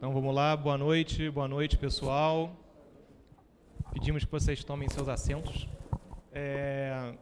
[0.00, 2.56] Então vamos lá, boa noite, boa noite pessoal.
[3.92, 5.68] Pedimos que vocês tomem seus assentos.
[6.32, 7.12] É...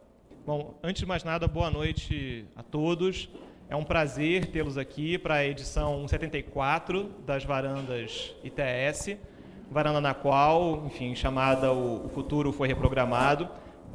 [0.45, 3.29] Bom, antes de mais nada, boa noite a todos.
[3.69, 9.17] É um prazer tê-los aqui para a edição 74 das Varandas ITS,
[9.69, 13.49] varanda na qual, enfim, chamada O Futuro Foi Reprogramado.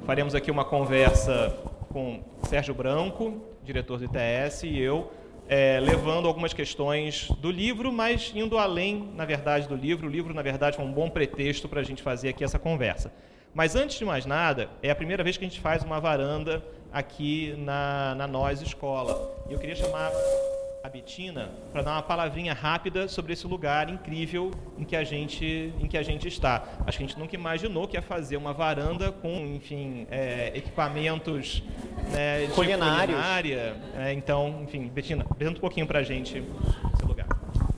[0.04, 1.56] Faremos aqui uma conversa
[1.90, 5.10] com Sérgio Branco, diretor do ITS, e eu,
[5.48, 10.06] é, levando algumas questões do livro, mas indo além, na verdade, do livro.
[10.06, 13.12] O livro, na verdade, foi um bom pretexto para a gente fazer aqui essa conversa.
[13.54, 16.64] Mas, antes de mais nada, é a primeira vez que a gente faz uma varanda
[16.92, 19.44] aqui na, na Nós Escola.
[19.48, 20.10] E eu queria chamar
[20.84, 25.72] a Betina para dar uma palavrinha rápida sobre esse lugar incrível em que a gente
[25.80, 26.62] em que a gente está.
[26.86, 31.62] Acho que a gente nunca imaginou que ia fazer uma varanda com, enfim, é, equipamentos
[32.12, 33.16] né, culinários.
[33.16, 33.76] culinária.
[33.96, 36.44] É, então, enfim, Betina, apresenta um pouquinho para a gente
[36.92, 37.28] esse lugar.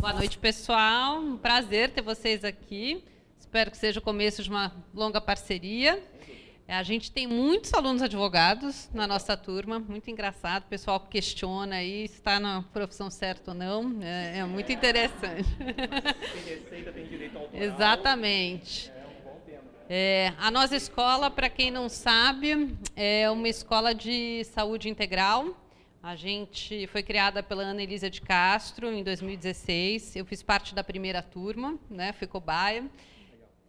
[0.00, 1.20] Boa noite, pessoal.
[1.20, 3.04] Um prazer ter vocês aqui.
[3.38, 6.02] Espero que seja o começo de uma longa parceria.
[6.68, 10.64] A gente tem muitos alunos advogados na nossa turma, muito engraçado.
[10.64, 14.02] O pessoal questiona aí se está na profissão certa ou não.
[14.02, 15.48] É, é muito interessante.
[15.58, 17.62] Tem receita, tem direito autoral.
[17.62, 18.92] Exatamente.
[19.88, 25.56] É, a nossa escola, para quem não sabe, é uma escola de saúde integral.
[26.02, 30.16] A gente foi criada pela Ana Elisa de Castro em 2016.
[30.16, 32.84] Eu fiz parte da primeira turma, né, fui cobaia.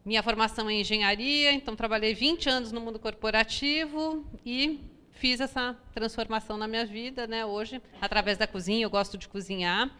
[0.07, 4.79] Minha formação é em engenharia, então trabalhei 20 anos no mundo corporativo e
[5.11, 7.45] fiz essa transformação na minha vida, né?
[7.45, 9.91] Hoje, através da cozinha, eu gosto de cozinhar.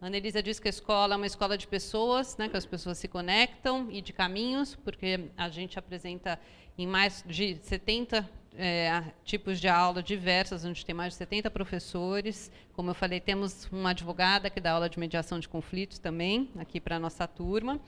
[0.00, 2.64] A Ana Elisa diz que a escola é uma escola de pessoas, né, que as
[2.64, 6.40] pessoas se conectam e de caminhos, porque a gente apresenta
[6.78, 12.50] em mais de 70 é, tipos de aula diversas, onde tem mais de 70 professores.
[12.72, 16.80] Como eu falei, temos uma advogada que dá aula de mediação de conflitos também, aqui
[16.80, 17.78] para a nossa turma.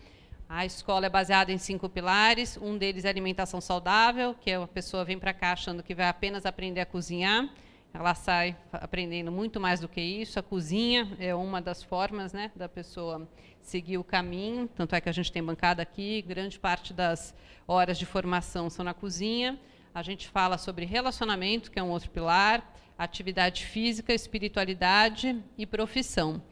[0.48, 2.59] A escola é baseada em cinco pilares.
[2.61, 6.45] Um deles é alimentação saudável, que a pessoa vem para cá achando que vai apenas
[6.45, 7.48] aprender a cozinhar.
[7.95, 10.39] Ela sai aprendendo muito mais do que isso.
[10.39, 13.29] A cozinha é uma das formas né, da pessoa
[13.61, 14.69] seguir o caminho.
[14.75, 17.35] Tanto é que a gente tem bancada aqui, grande parte das
[17.67, 19.59] horas de formação são na cozinha.
[19.95, 26.42] A gente fala sobre relacionamento, que é um outro pilar, atividade física, espiritualidade e profissão.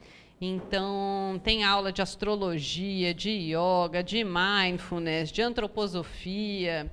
[0.43, 6.91] Então, tem aula de astrologia, de yoga, de mindfulness, de antroposofia.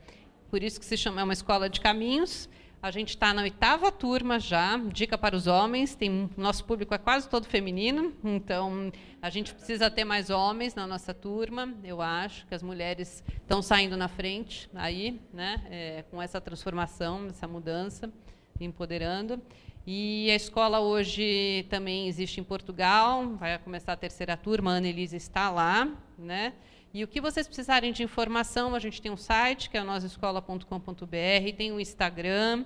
[0.51, 2.47] Por isso que se chama é uma escola de caminhos.
[2.83, 5.95] A gente está na oitava turma já, dica para os homens.
[5.95, 8.93] Tem, nosso público é quase todo feminino, então
[9.23, 11.75] a gente precisa ter mais homens na nossa turma.
[11.83, 17.27] Eu acho que as mulheres estão saindo na frente aí, né, é, com essa transformação,
[17.29, 18.13] essa mudança,
[18.61, 19.41] empoderando.
[19.87, 24.89] E a escola hoje também existe em Portugal, vai começar a terceira turma, a Ana
[24.89, 25.89] Elisa está lá.
[26.19, 26.53] Né?
[26.93, 31.57] E o que vocês precisarem de informação, a gente tem um site, que é nosescola.com.br,
[31.57, 32.65] tem um Instagram,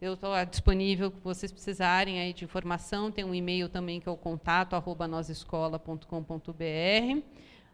[0.00, 4.12] eu estou disponível se vocês precisarem aí de informação, tem um e-mail também que é
[4.12, 7.22] o contato arroba nosescola.com.br.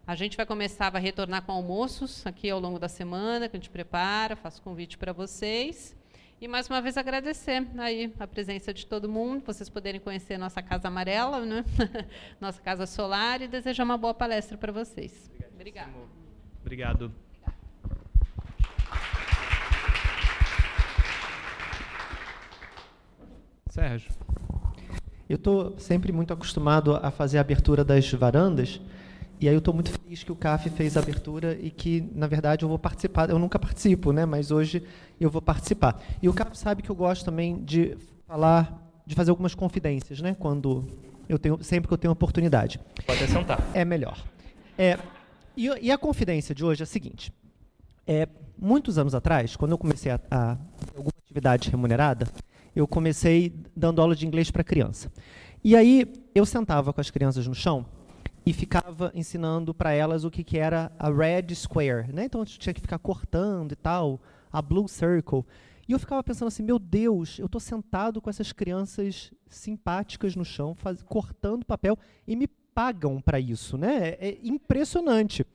[0.06, 3.58] A gente vai começar, vai retornar com almoços aqui ao longo da semana, que a
[3.58, 5.96] gente prepara, faço convite para vocês.
[6.40, 10.62] E mais uma vez agradecer aí a presença de todo mundo, vocês poderem conhecer nossa
[10.62, 11.62] Casa Amarela, né?
[12.40, 15.30] nossa Casa Solar, e desejar uma boa palestra para vocês.
[15.52, 15.92] Obrigada.
[16.62, 17.12] Obrigado.
[23.68, 24.10] Sérgio.
[25.28, 28.80] Eu estou sempre muito acostumado a fazer a abertura das varandas,
[29.40, 32.26] e aí eu estou muito feliz que o CAF fez a abertura e que, na
[32.26, 33.30] verdade, eu vou participar.
[33.30, 34.26] Eu nunca participo, né?
[34.26, 34.82] mas hoje
[35.18, 35.98] eu vou participar.
[36.20, 37.96] E o CAF sabe que eu gosto também de
[38.26, 40.36] falar, de fazer algumas confidências, né?
[40.38, 40.86] quando
[41.26, 42.78] eu tenho, sempre que eu tenho oportunidade.
[43.06, 43.66] Pode sentar.
[43.72, 44.22] É melhor.
[44.76, 44.98] É,
[45.56, 47.32] e, e, a confidência de hoje é a seguinte.
[48.06, 48.28] É,
[48.58, 50.58] muitos anos atrás, quando eu comecei a, a
[50.94, 52.28] alguma atividade remunerada,
[52.76, 55.10] eu comecei dando aula de inglês para criança.
[55.64, 57.86] E aí eu sentava com as crianças no chão
[58.50, 62.24] e ficava ensinando para elas o que, que era a red square, né?
[62.24, 64.20] Então tinha que ficar cortando e tal,
[64.50, 65.44] a blue circle.
[65.86, 70.44] E eu ficava pensando assim, meu Deus, eu estou sentado com essas crianças simpáticas no
[70.44, 71.96] chão, faz, cortando papel
[72.26, 74.16] e me pagam para isso, né?
[74.18, 75.46] É, é impressionante.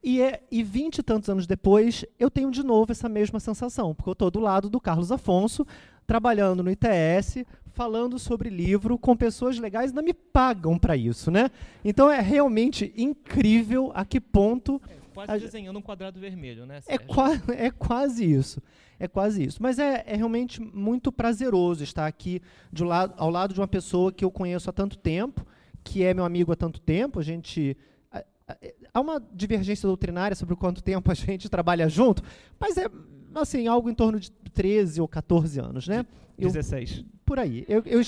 [0.00, 3.96] E, é, e 20 e tantos anos depois, eu tenho de novo essa mesma sensação,
[3.96, 5.66] porque eu estou do lado do Carlos Afonso,
[6.06, 7.44] trabalhando no ITS,
[7.78, 11.48] falando sobre livro com pessoas legais, não me pagam para isso, né?
[11.84, 14.82] Então é realmente incrível a que ponto.
[14.90, 15.36] É, quase a...
[15.38, 16.80] desenhando um quadrado vermelho, né?
[16.88, 18.60] É, qua é quase isso.
[18.98, 19.62] É quase isso.
[19.62, 22.42] Mas é, é realmente muito prazeroso estar aqui
[22.72, 25.46] de lado, ao lado de uma pessoa que eu conheço há tanto tempo,
[25.84, 27.20] que é meu amigo há tanto tempo.
[27.20, 27.76] A gente
[28.92, 32.24] há uma divergência doutrinária sobre quanto tempo a gente trabalha junto,
[32.58, 32.86] mas é
[33.36, 36.04] assim, algo em torno de 13 ou 14 anos, né?
[36.36, 37.04] 16.
[37.28, 37.62] Por aí.
[37.68, 38.00] Eu, eu,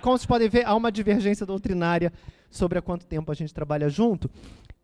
[0.00, 2.12] como vocês podem ver, há uma divergência doutrinária
[2.48, 4.30] sobre há quanto tempo a gente trabalha junto.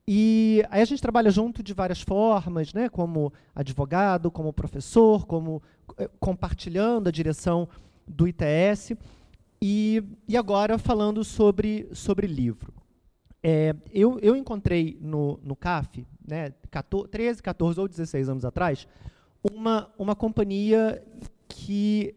[0.04, 2.88] E aí a gente trabalha junto de várias formas, né?
[2.88, 5.62] Como advogado, como professor, como
[5.96, 7.68] eh, compartilhando a direção
[8.04, 8.96] do ITS.
[9.62, 12.74] E, e agora falando sobre, sobre livro.
[13.44, 18.88] É, eu, eu encontrei no, no CAF, né, 14, 13, 14 ou 16 anos atrás,
[19.40, 21.00] uma, uma companhia
[21.48, 22.12] que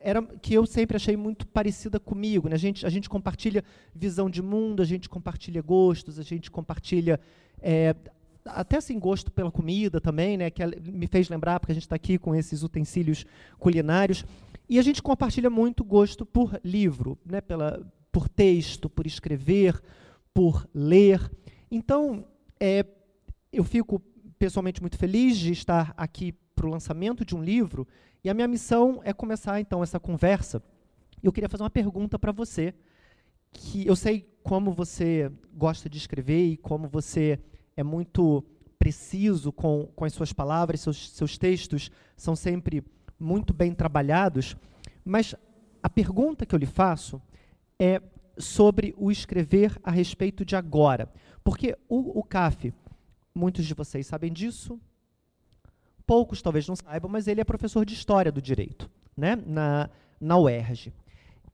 [0.00, 2.48] era que eu sempre achei muito parecida comigo.
[2.48, 2.54] Né?
[2.54, 3.64] A, gente, a gente compartilha
[3.94, 7.20] visão de mundo, a gente compartilha gostos, a gente compartilha
[7.60, 7.94] é,
[8.44, 10.50] até assim gosto pela comida também, né?
[10.50, 13.24] Que me fez lembrar porque a gente está aqui com esses utensílios
[13.58, 14.24] culinários
[14.68, 17.40] e a gente compartilha muito gosto por livro, né?
[17.40, 19.80] Pela, por texto, por escrever,
[20.32, 21.30] por ler.
[21.70, 22.24] Então,
[22.60, 22.84] é,
[23.52, 24.00] eu fico
[24.38, 27.86] pessoalmente muito feliz de estar aqui para o lançamento de um livro
[28.24, 30.60] e a minha missão é começar então essa conversa.
[31.22, 32.74] Eu queria fazer uma pergunta para você,
[33.52, 37.38] que eu sei como você gosta de escrever e como você
[37.76, 38.44] é muito
[38.76, 42.82] preciso com, com as suas palavras, seus, seus textos são sempre
[43.20, 44.56] muito bem trabalhados,
[45.04, 45.36] mas
[45.80, 47.22] a pergunta que eu lhe faço
[47.78, 48.02] é
[48.36, 51.08] sobre o escrever a respeito de agora.
[51.44, 52.74] Porque o, o CAF,
[53.32, 54.80] muitos de vocês sabem disso,
[56.08, 60.38] poucos talvez não saibam, mas ele é professor de História do Direito, né, na, na
[60.38, 60.90] UERJ.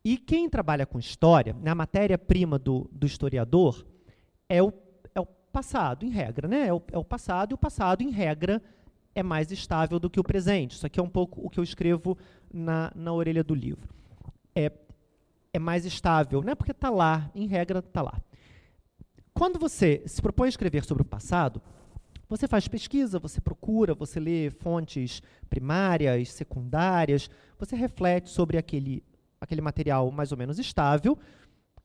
[0.05, 3.85] E quem trabalha com História, na matéria-prima do, do historiador,
[4.49, 4.73] é o,
[5.12, 6.47] é o passado, em regra.
[6.47, 6.69] Né?
[6.69, 8.62] É, o, é o passado, e o passado, em regra,
[9.12, 10.77] é mais estável do que o presente.
[10.77, 12.17] Isso aqui é um pouco o que eu escrevo
[12.53, 13.89] na, na orelha do livro.
[14.55, 14.71] É,
[15.53, 16.55] é mais estável, né?
[16.55, 18.21] porque está lá, em regra, está lá.
[19.33, 21.61] Quando você se propõe a escrever sobre o passado,
[22.29, 27.29] você faz pesquisa, você procura, você lê fontes primárias, secundárias,
[27.59, 29.03] você reflete sobre aquele,
[29.41, 31.19] aquele material mais ou menos estável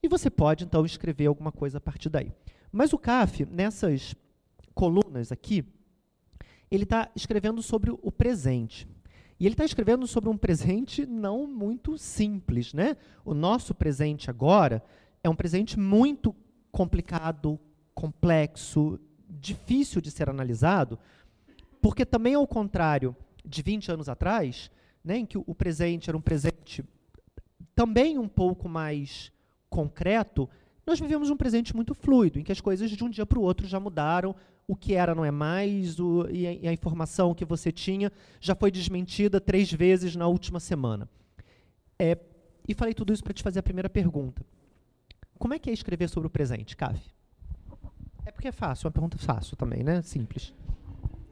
[0.02, 2.32] e você pode, então, escrever alguma coisa a partir daí.
[2.72, 4.14] Mas o CAF, nessas
[4.74, 5.64] colunas aqui,
[6.70, 8.88] ele está escrevendo sobre o presente.
[9.38, 12.72] E ele está escrevendo sobre um presente não muito simples.
[12.72, 12.96] Né?
[13.24, 14.82] O nosso presente agora
[15.22, 16.34] é um presente muito
[16.70, 17.58] complicado,
[17.94, 18.98] complexo,
[19.30, 20.98] difícil de ser analisado,
[21.80, 24.70] porque também ao contrário de 20 anos atrás,
[25.04, 26.84] né, em que o presente era um presente
[27.74, 29.32] também um pouco mais
[29.68, 30.48] concreto,
[30.86, 33.42] nós vivemos um presente muito fluido, em que as coisas de um dia para o
[33.42, 34.34] outro já mudaram,
[34.66, 38.12] o que era não é mais, o, e, a, e a informação que você tinha
[38.40, 41.08] já foi desmentida três vezes na última semana.
[41.98, 42.18] É,
[42.68, 44.44] e falei tudo isso para te fazer a primeira pergunta.
[45.38, 47.00] Como é que é escrever sobre o presente, Cave?
[48.30, 50.00] É porque é fácil, uma pergunta fácil também, né?
[50.02, 50.54] Simples.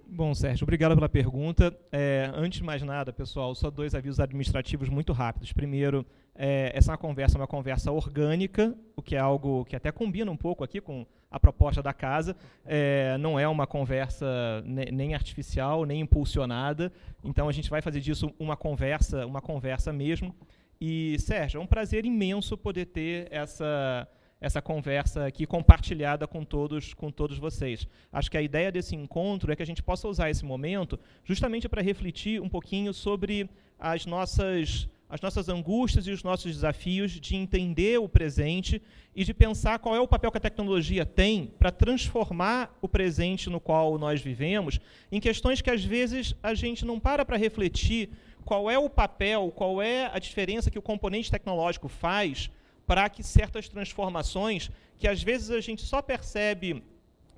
[0.04, 1.72] Bom, Sérgio, obrigado pela pergunta.
[1.92, 5.52] É, antes de mais nada, pessoal, só dois avisos administrativos muito rápidos.
[5.52, 6.04] Primeiro,
[6.34, 10.28] é, essa é uma conversa, uma conversa orgânica, o que é algo que até combina
[10.28, 12.34] um pouco aqui com a proposta da casa.
[12.66, 14.26] É, não é uma conversa
[14.66, 16.92] nem artificial, nem impulsionada.
[17.22, 20.34] Então, a gente vai fazer disso uma conversa, uma conversa mesmo.
[20.80, 24.08] E, Sérgio, é um prazer imenso poder ter essa
[24.40, 27.86] essa conversa aqui compartilhada com todos, com todos vocês.
[28.12, 31.68] Acho que a ideia desse encontro é que a gente possa usar esse momento justamente
[31.68, 37.34] para refletir um pouquinho sobre as nossas as nossas angústias e os nossos desafios de
[37.34, 38.82] entender o presente
[39.16, 43.48] e de pensar qual é o papel que a tecnologia tem para transformar o presente
[43.48, 44.78] no qual nós vivemos
[45.10, 48.10] em questões que às vezes a gente não para para refletir
[48.44, 52.50] qual é o papel, qual é a diferença que o componente tecnológico faz
[52.88, 56.82] para que certas transformações, que às vezes a gente só percebe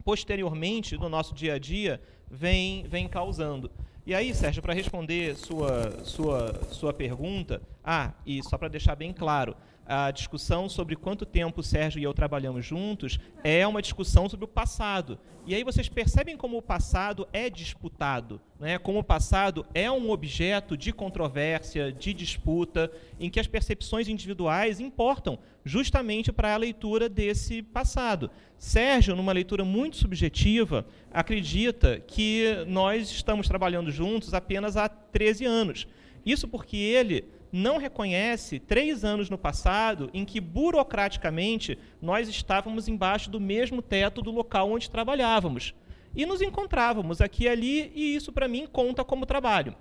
[0.05, 3.69] posteriormente no nosso dia a dia, vem, vem causando.
[4.07, 9.13] E aí, Sérgio, para responder sua, sua, sua pergunta, ah, e só para deixar bem
[9.13, 9.57] claro,
[9.91, 14.45] a discussão sobre quanto tempo o Sérgio e eu trabalhamos juntos é uma discussão sobre
[14.45, 15.19] o passado.
[15.45, 18.79] E aí vocês percebem como o passado é disputado, né?
[18.79, 24.79] como o passado é um objeto de controvérsia, de disputa, em que as percepções individuais
[24.79, 28.31] importam justamente para a leitura desse passado.
[28.57, 35.89] Sérgio, numa leitura muito subjetiva, acredita que nós estamos trabalhando juntos apenas há 13 anos.
[36.25, 43.31] Isso porque ele não reconhece três anos no passado em que, burocraticamente, nós estávamos embaixo
[43.31, 45.75] do mesmo teto do local onde trabalhávamos.
[46.15, 49.75] E nos encontrávamos aqui e ali, e isso, para mim, conta como trabalho.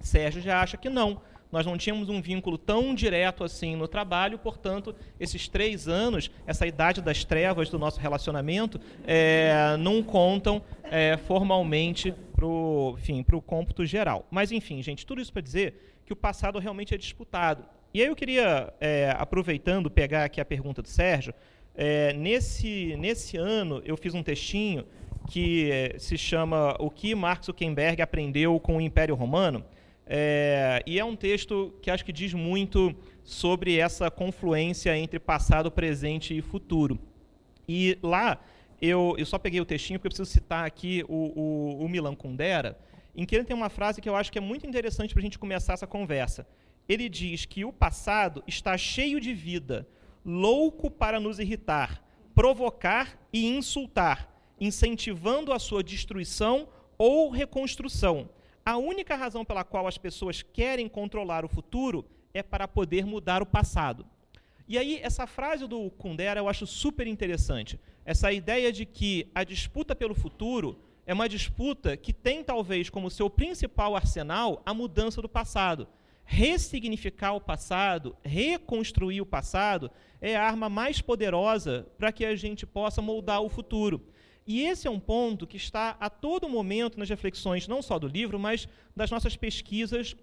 [0.00, 1.20] Sérgio já acha que não.
[1.50, 6.66] nós não tínhamos um vínculo tão direto assim no trabalho, portanto, esses três anos, essa
[6.66, 14.26] idade das trevas do nosso relacionamento, é, não contam é, formalmente para o cômputo geral.
[14.30, 17.64] Mas, enfim, gente, tudo isso para dizer que o passado realmente é disputado.
[17.92, 21.32] E aí eu queria, é, aproveitando, pegar aqui a pergunta do Sérgio,
[21.74, 24.84] é, nesse, nesse ano eu fiz um textinho
[25.28, 29.64] que é, se chama O que Marx Zuckerberg aprendeu com o Império Romano.
[30.06, 35.70] É, e é um texto que acho que diz muito sobre essa confluência entre passado,
[35.70, 36.98] presente e futuro.
[37.66, 38.38] E lá,
[38.80, 41.32] eu, eu só peguei o textinho porque eu preciso citar aqui o,
[41.80, 42.78] o, o Milan Kundera,
[43.14, 45.22] em que ele tem uma frase que eu acho que é muito interessante para a
[45.22, 46.46] gente começar essa conversa.
[46.88, 49.88] Ele diz que o passado está cheio de vida,
[50.24, 52.02] louco para nos irritar,
[52.34, 54.28] provocar e insultar,
[54.60, 56.68] incentivando a sua destruição
[56.98, 58.28] ou reconstrução.
[58.64, 63.42] A única razão pela qual as pessoas querem controlar o futuro é para poder mudar
[63.42, 64.06] o passado.
[64.66, 67.78] E aí, essa frase do Kundera eu acho super interessante.
[68.04, 73.10] Essa ideia de que a disputa pelo futuro é uma disputa que tem, talvez, como
[73.10, 75.86] seu principal arsenal a mudança do passado.
[76.24, 82.66] Ressignificar o passado, reconstruir o passado, é a arma mais poderosa para que a gente
[82.66, 84.06] possa moldar o futuro.
[84.46, 88.06] E esse é um ponto que está a todo momento nas reflexões, não só do
[88.06, 90.16] livro, mas das nossas pesquisas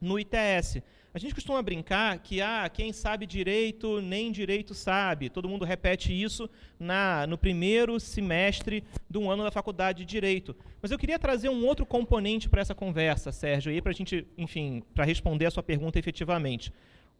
[0.00, 0.82] no ITS.
[1.16, 5.30] A gente costuma brincar que ah, quem sabe direito nem direito sabe.
[5.30, 6.46] Todo mundo repete isso
[6.78, 10.54] na, no primeiro semestre do ano da faculdade de direito.
[10.82, 14.82] Mas eu queria trazer um outro componente para essa conversa, Sérgio, para a gente, enfim,
[14.94, 16.70] para responder a sua pergunta efetivamente.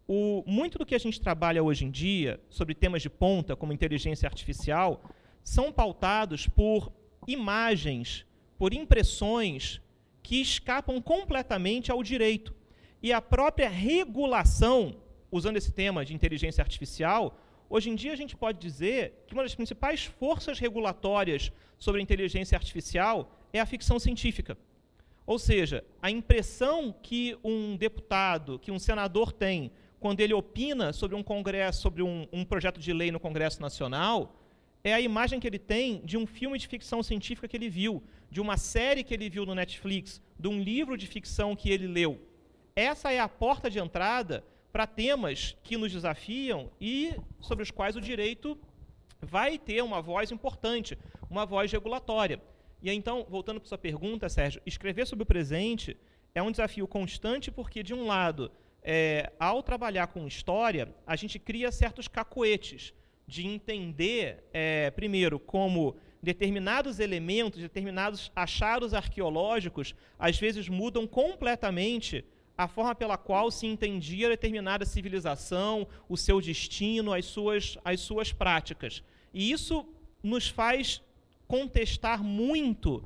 [0.06, 3.72] O, muito do que a gente trabalha hoje em dia sobre temas de ponta, como
[3.72, 5.02] inteligência artificial,
[5.42, 6.92] são pautados por
[7.26, 8.26] imagens,
[8.58, 9.80] por impressões
[10.22, 12.55] que escapam completamente ao direito.
[13.02, 14.96] E a própria regulação,
[15.30, 17.38] usando esse tema de inteligência artificial,
[17.68, 22.02] hoje em dia a gente pode dizer que uma das principais forças regulatórias sobre a
[22.02, 24.56] inteligência artificial é a ficção científica.
[25.26, 31.16] Ou seja, a impressão que um deputado, que um senador tem quando ele opina sobre
[31.16, 34.36] um congresso, sobre um, um projeto de lei no Congresso Nacional,
[34.84, 38.02] é a imagem que ele tem de um filme de ficção científica que ele viu,
[38.30, 41.88] de uma série que ele viu no Netflix, de um livro de ficção que ele
[41.88, 42.20] leu.
[42.76, 47.96] Essa é a porta de entrada para temas que nos desafiam e sobre os quais
[47.96, 48.58] o direito
[49.18, 50.98] vai ter uma voz importante,
[51.30, 52.38] uma voz regulatória.
[52.82, 55.96] E então, voltando para sua pergunta, Sérgio, escrever sobre o presente
[56.34, 58.52] é um desafio constante porque, de um lado,
[58.82, 62.92] é, ao trabalhar com história, a gente cria certos cacoetes
[63.26, 72.22] de entender, é, primeiro, como determinados elementos, determinados achados arqueológicos, às vezes mudam completamente
[72.56, 78.32] a forma pela qual se entendia determinada civilização, o seu destino, as suas, as suas
[78.32, 79.02] práticas.
[79.32, 79.86] E isso
[80.22, 81.02] nos faz
[81.46, 83.02] contestar muito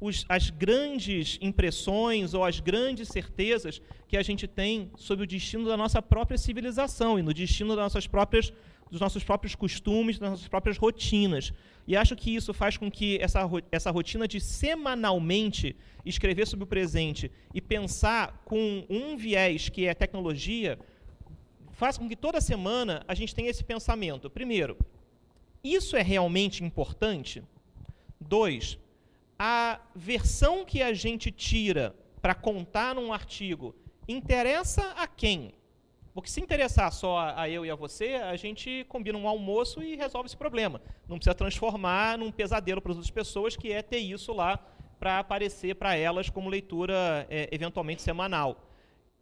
[0.00, 5.66] os, as grandes impressões ou as grandes certezas que a gente tem sobre o destino
[5.66, 8.52] da nossa própria civilização e no destino das nossas próprias
[8.90, 11.52] dos nossos próprios costumes, das nossas próprias rotinas.
[11.86, 16.66] E acho que isso faz com que essa, essa rotina de semanalmente escrever sobre o
[16.66, 20.78] presente e pensar com um viés que é tecnologia,
[21.72, 24.28] faça com que toda semana a gente tenha esse pensamento.
[24.28, 24.76] Primeiro,
[25.62, 27.42] isso é realmente importante?
[28.20, 28.78] Dois,
[29.38, 33.74] a versão que a gente tira para contar num artigo
[34.06, 35.54] interessa a quem?
[36.12, 39.94] Porque se interessar só a, eu e a você, a gente combina um almoço e
[39.94, 40.80] resolve esse problema.
[41.08, 44.58] Não precisa transformar num pesadelo para as outras pessoas, que é ter isso lá
[44.98, 48.68] para aparecer para elas como leitura é, eventualmente semanal.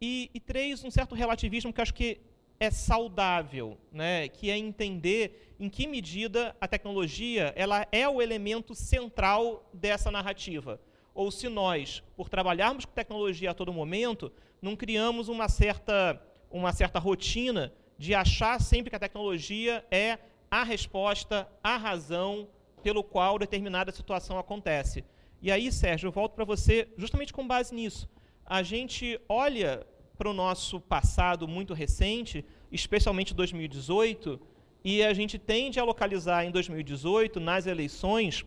[0.01, 2.19] E, e, três, um certo relativismo que acho que
[2.59, 4.27] é saudável, né?
[4.27, 10.81] que é entender em que medida a tecnologia ela é o elemento central dessa narrativa.
[11.13, 14.31] Ou se nós, por trabalharmos com tecnologia a todo momento,
[14.61, 20.17] não criamos uma certa uma certa rotina de achar sempre que a tecnologia é
[20.49, 22.47] a resposta, a razão
[22.81, 25.03] pelo qual determinada situação acontece.
[25.41, 28.09] E aí, Sérgio, eu volto para você justamente com base nisso.
[28.45, 29.85] A gente olha
[30.17, 34.39] para o nosso passado muito recente, especialmente 2018,
[34.83, 38.45] e a gente tende a localizar em 2018, nas eleições,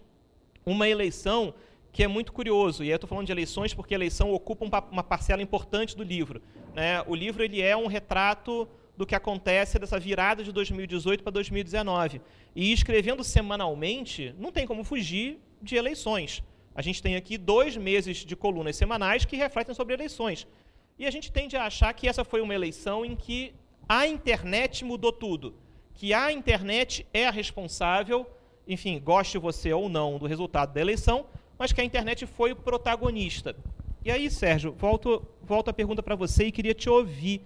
[0.64, 1.54] uma eleição
[1.92, 2.82] que é muito curioso.
[2.82, 6.40] E eu estou falando de eleições porque a eleição ocupa uma parcela importante do livro.
[6.74, 7.02] Né?
[7.06, 12.20] O livro ele é um retrato do que acontece dessa virada de 2018 para 2019.
[12.56, 16.42] E escrevendo semanalmente, não tem como fugir de eleições.
[16.74, 20.46] A gente tem aqui dois meses de colunas semanais que refletem sobre eleições.
[20.98, 23.54] E a gente tende a achar que essa foi uma eleição em que
[23.88, 25.54] a internet mudou tudo,
[25.94, 28.26] que a internet é a responsável,
[28.66, 31.26] enfim, goste você ou não do resultado da eleição,
[31.62, 33.54] mas que a internet foi o protagonista.
[34.04, 37.40] E aí, Sérgio, volto, volto a pergunta para você e queria te ouvir.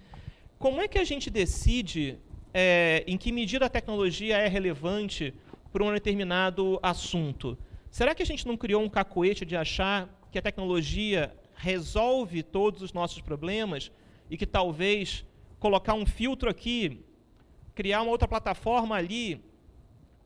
[0.59, 2.17] Como é que a gente decide
[2.55, 5.35] é, em que medida a tecnologia é relevante
[5.71, 7.59] para um determinado assunto?
[7.91, 12.81] Será que a gente não criou um cacoete de achar que a tecnologia resolve todos
[12.81, 13.93] os nossos problemas
[14.31, 15.27] e que talvez
[15.61, 17.05] colocar um filtro aqui,
[17.75, 19.45] criar uma outra plataforma ali,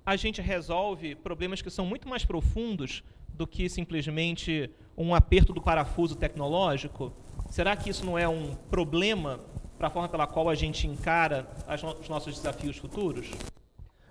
[0.06, 3.02] a gente resolve problemas que são muito mais profundos
[3.40, 7.10] do que simplesmente um aperto do parafuso tecnológico?
[7.48, 9.40] Será que isso não é um problema
[9.78, 11.48] para a forma pela qual a gente encara
[11.98, 13.30] os nossos desafios futuros?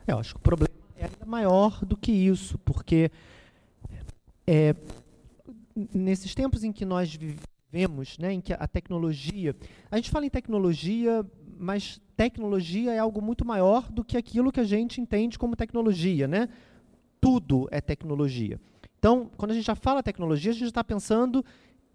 [0.07, 3.11] Eu acho que o problema é ainda maior do que isso, porque
[4.47, 4.73] é,
[5.93, 9.55] nesses tempos em que nós vivemos, né, em que a tecnologia,
[9.91, 11.23] a gente fala em tecnologia,
[11.55, 16.27] mas tecnologia é algo muito maior do que aquilo que a gente entende como tecnologia,
[16.27, 16.49] né?
[17.21, 18.59] Tudo é tecnologia.
[18.99, 21.43] Então, quando a gente já fala tecnologia, a gente está pensando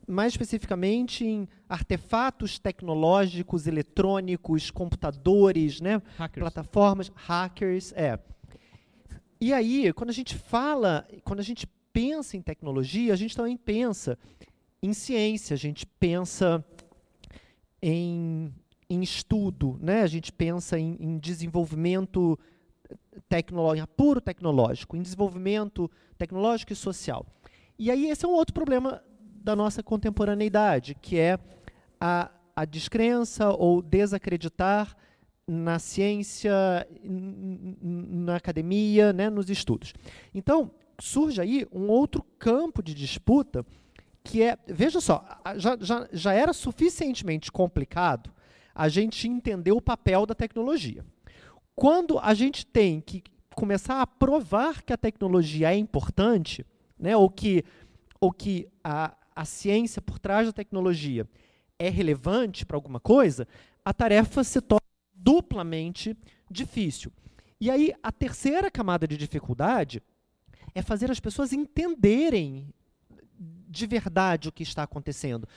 [0.09, 6.01] mais especificamente em artefatos tecnológicos, eletrônicos, computadores, né?
[6.17, 6.43] Hackers.
[6.43, 8.19] plataformas, hackers, é.
[9.39, 13.57] E aí, quando a gente fala, quando a gente pensa em tecnologia, a gente também
[13.57, 14.19] pensa
[14.83, 16.65] em ciência, a gente pensa
[17.83, 18.51] em,
[18.89, 20.03] em estudo, né?
[20.03, 22.39] a gente pensa em, em desenvolvimento
[23.29, 27.27] tecnológico, puro tecnológico, em desenvolvimento tecnológico e social.
[27.79, 31.39] E aí esse é um outro problema da nossa contemporaneidade, que é
[32.01, 34.97] a, a descrença ou desacreditar
[35.47, 36.53] na ciência,
[37.03, 39.93] na academia, né, nos estudos.
[40.35, 43.65] Então, surge aí um outro campo de disputa
[44.23, 45.23] que é, veja só,
[45.57, 48.33] já, já, já era suficientemente complicado
[48.75, 51.05] a gente entender o papel da tecnologia.
[51.75, 53.23] Quando a gente tem que
[53.55, 56.65] começar a provar que a tecnologia é importante,
[56.99, 57.65] né, ou que,
[58.21, 61.29] ou que a, a ciência por trás da tecnologia
[61.79, 63.47] é relevante para alguma coisa,
[63.85, 64.81] a tarefa se torna
[65.13, 66.17] duplamente
[66.51, 67.13] difícil.
[67.61, 70.03] E aí, a terceira camada de dificuldade
[70.75, 72.69] é fazer as pessoas entenderem
[73.39, 75.49] de verdade o que está acontecendo.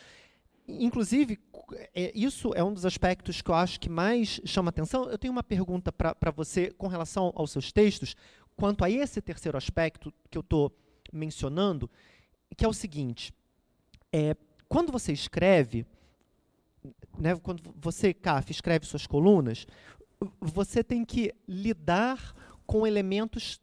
[0.67, 1.39] Inclusive,
[1.95, 5.09] é, isso é um dos aspectos que eu acho que mais chama atenção.
[5.09, 8.15] Eu tenho uma pergunta para você com relação aos seus textos,
[8.55, 10.75] quanto a esse terceiro aspecto que eu estou
[11.11, 11.89] mencionando,
[12.57, 13.33] que é o seguinte:
[14.11, 14.35] é,
[14.67, 15.85] quando você escreve,
[17.17, 19.65] né, quando você, CAF, escreve suas colunas,
[20.41, 23.61] você tem que lidar com elementos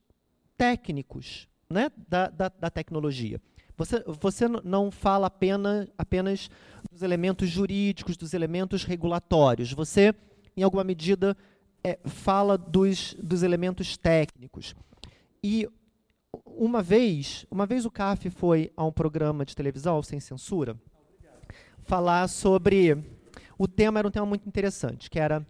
[0.56, 3.40] técnicos né, da, da, da tecnologia.
[3.76, 6.50] Você, você não fala apenas, apenas
[6.90, 9.72] dos elementos jurídicos, dos elementos regulatórios.
[9.72, 10.14] Você,
[10.56, 11.36] em alguma medida,
[11.82, 14.74] é, fala dos, dos elementos técnicos.
[15.42, 15.68] E
[16.46, 20.76] uma vez, uma vez o CAF foi a um programa de televisão, sem censura,
[21.82, 22.96] falar sobre.
[23.58, 25.46] O tema era um tema muito interessante, que era.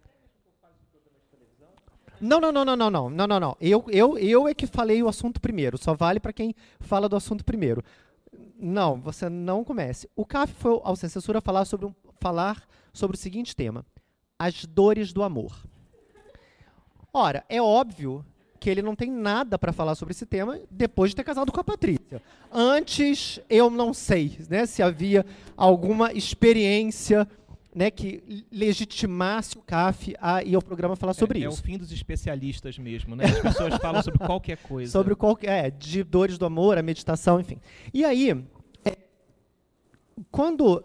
[2.21, 5.09] Não, não, não, não, não, não, não, não, Eu, eu, eu é que falei o
[5.09, 5.77] assunto primeiro.
[5.77, 7.83] Só vale para quem fala do assunto primeiro.
[8.57, 10.09] Não, você não comece.
[10.15, 11.91] O CAF foi ao Censura falar sobre,
[12.21, 12.63] falar
[12.93, 13.85] sobre o seguinte tema:
[14.39, 15.55] as dores do amor.
[17.13, 18.25] Ora, é óbvio
[18.59, 21.61] que ele não tem nada para falar sobre esse tema depois de ter casado com
[21.61, 22.23] a Patrícia.
[22.51, 27.29] Antes, eu não sei né, se havia alguma experiência
[27.75, 31.59] né, que legitimasse o CAF a ir ao programa falar sobre é, isso.
[31.59, 33.25] É o fim dos especialistas mesmo, né?
[33.25, 34.93] As pessoas falam sobre qualquer coisa.
[34.93, 37.59] Sobre qualquer, é, de dores do amor, a meditação, enfim.
[37.93, 38.31] E aí,
[38.85, 38.97] é,
[40.31, 40.85] quando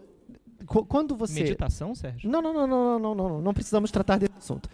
[0.66, 2.30] quando você meditação, Sérgio?
[2.30, 4.68] Não, não, não, não, não, não, não, não precisamos tratar desse assunto.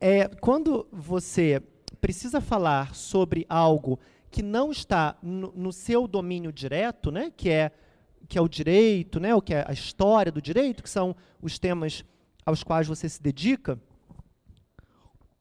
[0.00, 1.62] É, quando você
[2.00, 3.98] precisa falar sobre algo
[4.30, 7.70] que não está no, no seu domínio direto, né, que é
[8.28, 11.58] que é o direito, né, o que é a história do direito, que são os
[11.58, 12.04] temas
[12.44, 13.80] aos quais você se dedica,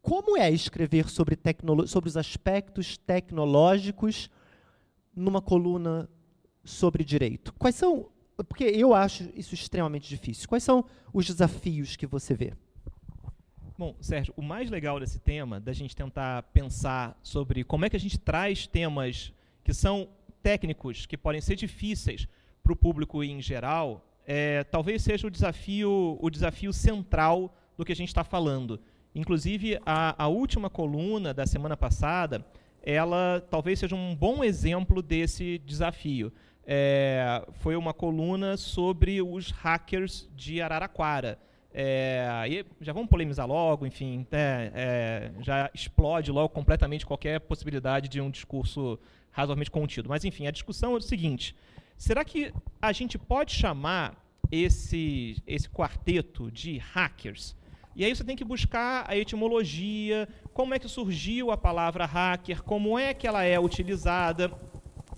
[0.01, 1.37] como é escrever sobre,
[1.87, 4.29] sobre os aspectos tecnológicos
[5.15, 6.07] numa coluna
[6.63, 7.53] sobre direito?
[7.53, 8.09] Quais são,
[8.47, 12.53] porque eu acho isso extremamente difícil, quais são os desafios que você vê?
[13.77, 17.97] Bom, Sérgio, o mais legal desse tema, da gente tentar pensar sobre como é que
[17.97, 20.07] a gente traz temas que são
[20.41, 22.27] técnicos, que podem ser difíceis,
[22.65, 27.91] para o público em geral, é, talvez seja o desafio, o desafio central do que
[27.91, 28.79] a gente está falando.
[29.13, 32.43] Inclusive, a, a, última coluna da semana passada
[32.81, 36.33] ela talvez seja um bom exemplo desse desafio.
[36.65, 41.39] É, foi uma coluna sobre os hackers de Araraquara.
[41.73, 48.07] É, aí já vamos polemizar logo, enfim, né, é, já explode logo completamente qualquer possibilidade
[48.07, 48.97] de um discurso
[49.35, 50.07] razoavelmente contido.
[50.07, 51.55] Mas, enfim, a discussão é o seguinte:
[51.97, 54.15] será que a gente pode chamar
[54.51, 57.55] esse, esse quarteto de hackers?
[57.95, 62.61] E aí você tem que buscar a etimologia, como é que surgiu a palavra hacker,
[62.61, 64.49] como é que ela é utilizada,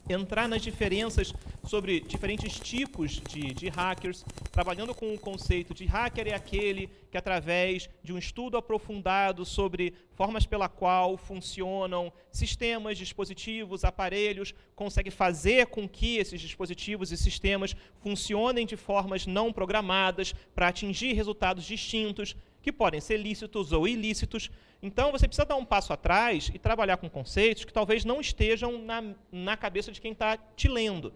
[0.10, 1.34] entrar nas diferenças
[1.66, 7.18] sobre diferentes tipos de, de, hackers, trabalhando com o conceito de hacker é aquele que,
[7.18, 15.68] através de um estudo aprofundado sobre formas pela qual funcionam sistemas, dispositivos, aparelhos, consegue fazer
[15.68, 22.36] com que esses dispositivos e sistemas funcionem de formas não programadas para atingir resultados distintos,
[22.62, 24.50] que podem ser lícitos ou ilícitos.
[24.82, 28.80] Então, você precisa dar um passo atrás e trabalhar com conceitos que talvez não estejam
[28.80, 31.14] na, na cabeça de quem está te lendo.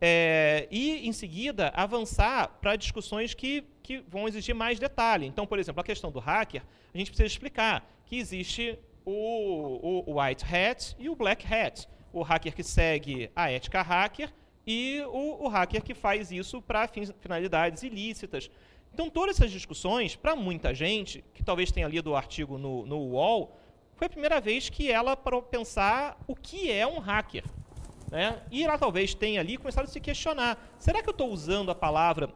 [0.00, 5.26] É, e, em seguida, avançar para discussões que, que vão exigir mais detalhe.
[5.26, 10.20] Então, por exemplo, a questão do hacker, a gente precisa explicar que existe o, o
[10.20, 11.86] white hat e o black hat.
[12.12, 14.32] O hacker que segue a ética hacker
[14.66, 16.88] e o, o hacker que faz isso para
[17.20, 18.50] finalidades ilícitas.
[18.92, 22.98] Então, todas essas discussões, para muita gente, que talvez tenha lido o artigo no, no
[22.98, 23.56] UOL,
[23.96, 27.44] foi a primeira vez que ela parou pensar o que é um hacker.
[28.10, 28.42] Né?
[28.50, 31.74] E ela talvez tenha ali começado a se questionar: será que eu estou usando a
[31.74, 32.28] palavra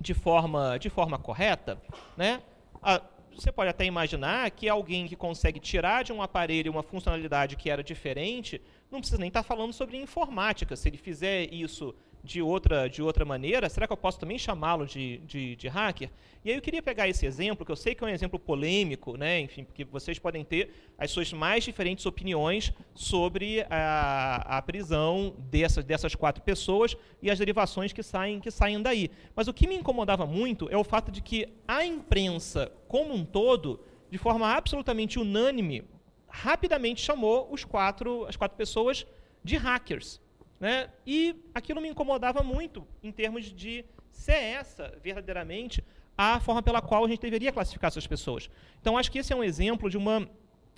[0.00, 1.78] de forma, de forma correta?
[2.16, 2.40] Né?
[2.82, 3.02] Ah,
[3.34, 7.68] você pode até imaginar que alguém que consegue tirar de um aparelho uma funcionalidade que
[7.68, 8.60] era diferente,
[8.90, 10.74] não precisa nem estar tá falando sobre informática.
[10.74, 14.86] Se ele fizer isso de outra, de outra maneira, será que eu posso também chamá-lo
[14.86, 16.10] de, de, de, hacker?
[16.44, 19.16] E aí eu queria pegar esse exemplo, que eu sei que é um exemplo polêmico,
[19.16, 19.40] né?
[19.40, 25.84] enfim, porque vocês podem ter as suas mais diferentes opiniões sobre a, a prisão dessas,
[25.84, 29.10] dessas quatro pessoas e as derivações que saem, que saem daí.
[29.34, 33.24] Mas o que me incomodava muito é o fato de que a imprensa, como um
[33.24, 33.80] todo,
[34.10, 35.84] de forma absolutamente unânime,
[36.28, 39.06] rapidamente chamou os quatro, as quatro pessoas
[39.42, 40.20] de hackers.
[40.60, 40.90] Né?
[41.06, 45.82] E aquilo me incomodava muito em termos de ser essa verdadeiramente
[46.16, 48.50] a forma pela qual a gente deveria classificar essas pessoas.
[48.78, 50.28] Então, acho que esse é um exemplo de uma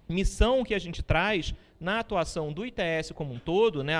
[0.09, 3.95] missão que a gente traz na atuação do ITS como um todo, né,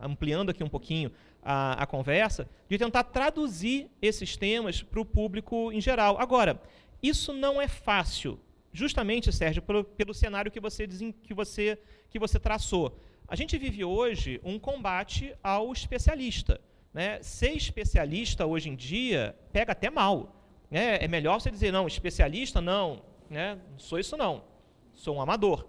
[0.00, 5.70] ampliando aqui um pouquinho a, a conversa, de tentar traduzir esses temas para o público
[5.72, 6.16] em geral.
[6.18, 6.58] Agora,
[7.02, 8.40] isso não é fácil,
[8.72, 10.88] justamente, Sérgio, pelo, pelo cenário que você,
[11.22, 12.98] que, você, que você traçou.
[13.32, 16.60] A gente vive hoje um combate ao especialista.
[16.92, 17.18] Né?
[17.22, 20.36] Ser especialista hoje em dia pega até mal.
[20.70, 21.02] Né?
[21.02, 23.58] É melhor você dizer, não, especialista não, né?
[23.70, 24.44] não sou isso não,
[24.92, 25.66] sou um amador.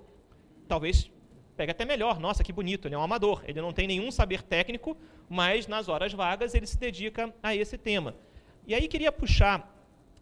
[0.68, 1.10] Talvez
[1.56, 4.42] pegue até melhor, nossa, que bonito, ele é um amador, ele não tem nenhum saber
[4.42, 4.98] técnico,
[5.30, 8.14] mas nas horas vagas ele se dedica a esse tema.
[8.68, 9.74] E aí queria puxar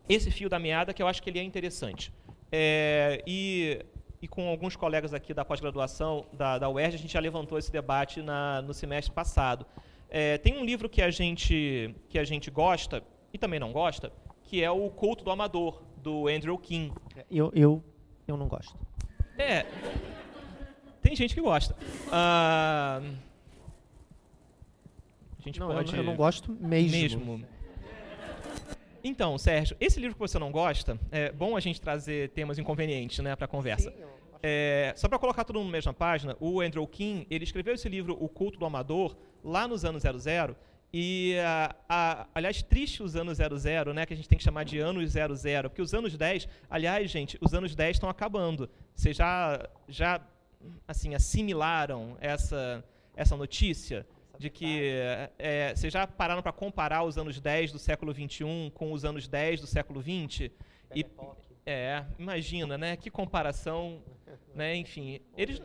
[0.08, 2.14] esse fio da meada que eu acho que ele é interessante.
[2.52, 3.84] É, e
[4.22, 7.72] e com alguns colegas aqui da pós-graduação da, da UERJ, a gente já levantou esse
[7.72, 9.66] debate na, no semestre passado.
[10.10, 13.04] É, tem um livro que a, gente, que a gente gosta,
[13.34, 14.12] e também não gosta,
[14.44, 16.94] que é o Culto do Amador, do Andrew King.
[17.32, 17.84] Eu, eu,
[18.28, 18.78] eu não gosto.
[19.38, 19.66] É,
[21.02, 21.76] tem gente que gosta.
[22.12, 23.02] Ah,
[25.40, 25.96] a gente não, pode...
[25.96, 27.26] eu não gosto mesmo.
[27.26, 27.48] mesmo.
[29.04, 33.20] Então, Sérgio, esse livro que você não gosta, é bom a gente trazer temas inconvenientes
[33.20, 33.94] né, para a conversa.
[34.44, 38.18] É, só para colocar tudo na mesma página, o Andrew King ele escreveu esse livro,
[38.20, 40.56] O Culto do Amador, lá nos anos 00,
[40.94, 44.66] e, a, a, aliás, triste os anos 00, né, que a gente tem que chamar
[44.66, 48.70] de anos 00, porque os anos 10, aliás, gente, os anos 10 estão acabando.
[48.94, 50.22] Vocês já, já
[50.88, 52.84] assim, assimilaram essa,
[53.16, 54.06] essa notícia?
[54.42, 54.92] De que
[55.38, 59.28] é, vocês já pararam para comparar os anos 10 do século 21 com os anos
[59.28, 60.52] 10 do século 20?
[60.96, 61.06] E,
[61.66, 62.98] é, imagina, né?
[62.98, 64.02] Que comparação,
[64.56, 64.76] né?
[64.76, 65.62] Enfim, eles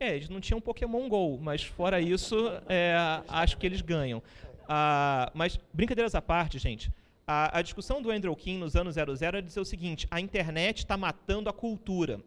[0.00, 2.36] é, eles não tinham Pokémon Go, mas fora isso,
[2.68, 2.94] é,
[3.28, 4.22] acho que eles ganham.
[4.68, 6.92] Ah, mas brincadeiras à parte, gente.
[7.26, 10.78] A, a, discussão do Andrew King nos anos 00 era dizer o seguinte: a internet
[10.78, 12.20] está matando a cultura.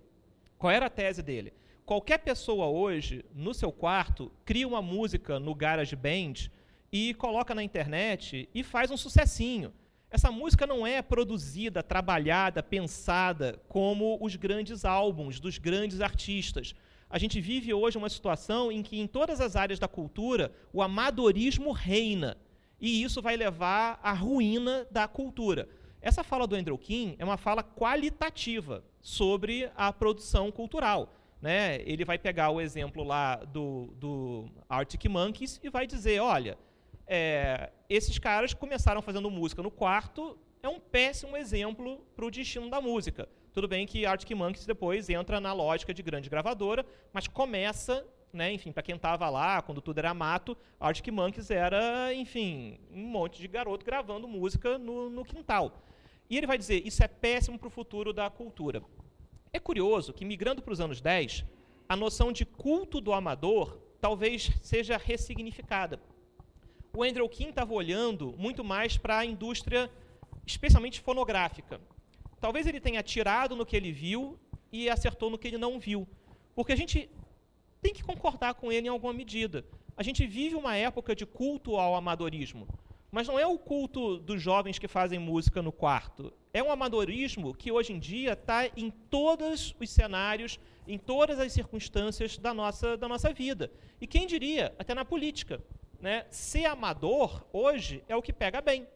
[0.58, 1.54] Qual era a tese dele?
[1.88, 6.52] Qualquer pessoa hoje, no seu quarto, cria uma música no GarageBand
[6.92, 9.74] e coloca na internet e faz um sucessinho.
[10.12, 16.76] Essa música não é produzida, trabalhada, pensada como os grandes álbuns dos grandes artistas.
[17.10, 20.82] A gente vive hoje uma situação em que, em todas as áreas da cultura, o
[20.82, 22.36] amadorismo reina.
[22.82, 25.70] E isso vai levar à ruína da cultura.
[26.02, 31.14] Essa fala do Andrew King é uma fala qualitativa sobre a produção cultural.
[31.42, 36.58] Né, ele vai pegar o exemplo lá do, do Arctic Monkeys e vai dizer, olha,
[37.06, 42.70] é, esses caras começaram fazendo música no quarto, é um péssimo exemplo para o destino
[42.70, 43.30] da música.
[43.54, 48.52] Tudo bem que Arctic Monkeys depois entra na lógica de grande gravadora, mas começa, né,
[48.52, 53.40] enfim, para quem estava lá, quando tudo era mato, Arctic Monkeys era, enfim, um monte
[53.40, 55.82] de garoto gravando música no, no quintal.
[56.30, 58.84] E ele vai dizer, isso é péssimo para o futuro da cultura.
[59.54, 61.46] É curioso que, migrando para os anos 10,
[61.88, 66.00] a noção de culto do amador talvez seja ressignificada.
[66.96, 69.90] O Andrew King estava olhando muito mais para a indústria,
[70.46, 71.80] especialmente fonográfica.
[72.40, 74.40] Talvez ele tenha tirado no que ele viu
[74.72, 76.08] e acertou no que ele não viu.
[76.56, 77.10] Porque a gente
[77.82, 79.66] tem que concordar com ele em alguma medida.
[79.96, 82.68] A gente vive uma época de culto ao amadorismo.
[83.18, 86.32] Mas não é o culto dos jovens que fazem música no quarto.
[86.54, 91.52] É um amadorismo que hoje em dia está em todos os cenários, em todas as
[91.52, 93.72] circunstâncias da nossa, da nossa vida.
[94.00, 95.60] E quem diria, até na política.
[96.00, 96.28] Né?
[96.30, 98.88] Ser amador, hoje, é o que pega bem.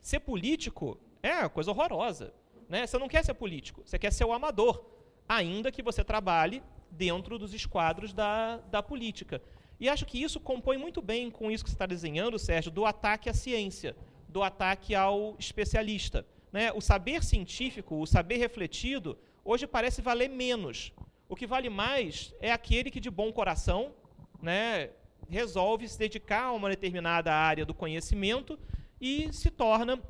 [0.00, 2.32] Ser político é coisa horrorosa.
[2.70, 2.86] Né?
[2.86, 4.86] Você não quer ser político, você quer ser o amador,
[5.28, 9.42] ainda que você trabalhe dentro dos esquadros da, da política.
[9.78, 12.86] E acho que isso compõe muito bem com isso que você está desenhando, Sérgio, do
[12.86, 13.94] ataque à ciência,
[14.28, 16.26] do ataque ao especialista.
[16.52, 16.72] Né?
[16.72, 20.92] O saber científico, o saber refletido, hoje parece valer menos.
[21.28, 23.92] O que vale mais é aquele que, de bom coração,
[24.40, 24.90] né,
[25.28, 28.58] resolve se dedicar a uma determinada área do conhecimento
[29.00, 30.00] e se torna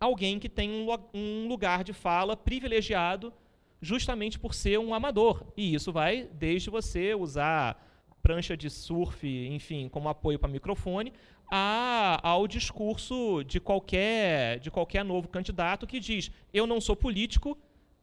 [0.00, 0.70] alguém que tem
[1.12, 3.32] um lugar de fala privilegiado
[3.80, 5.44] justamente por ser um amador.
[5.56, 7.80] E isso vai desde você usar
[8.24, 11.12] prancha de surf, enfim, como apoio para microfone,
[11.52, 17.58] a, ao discurso de qualquer, de qualquer novo candidato que diz: eu não sou político,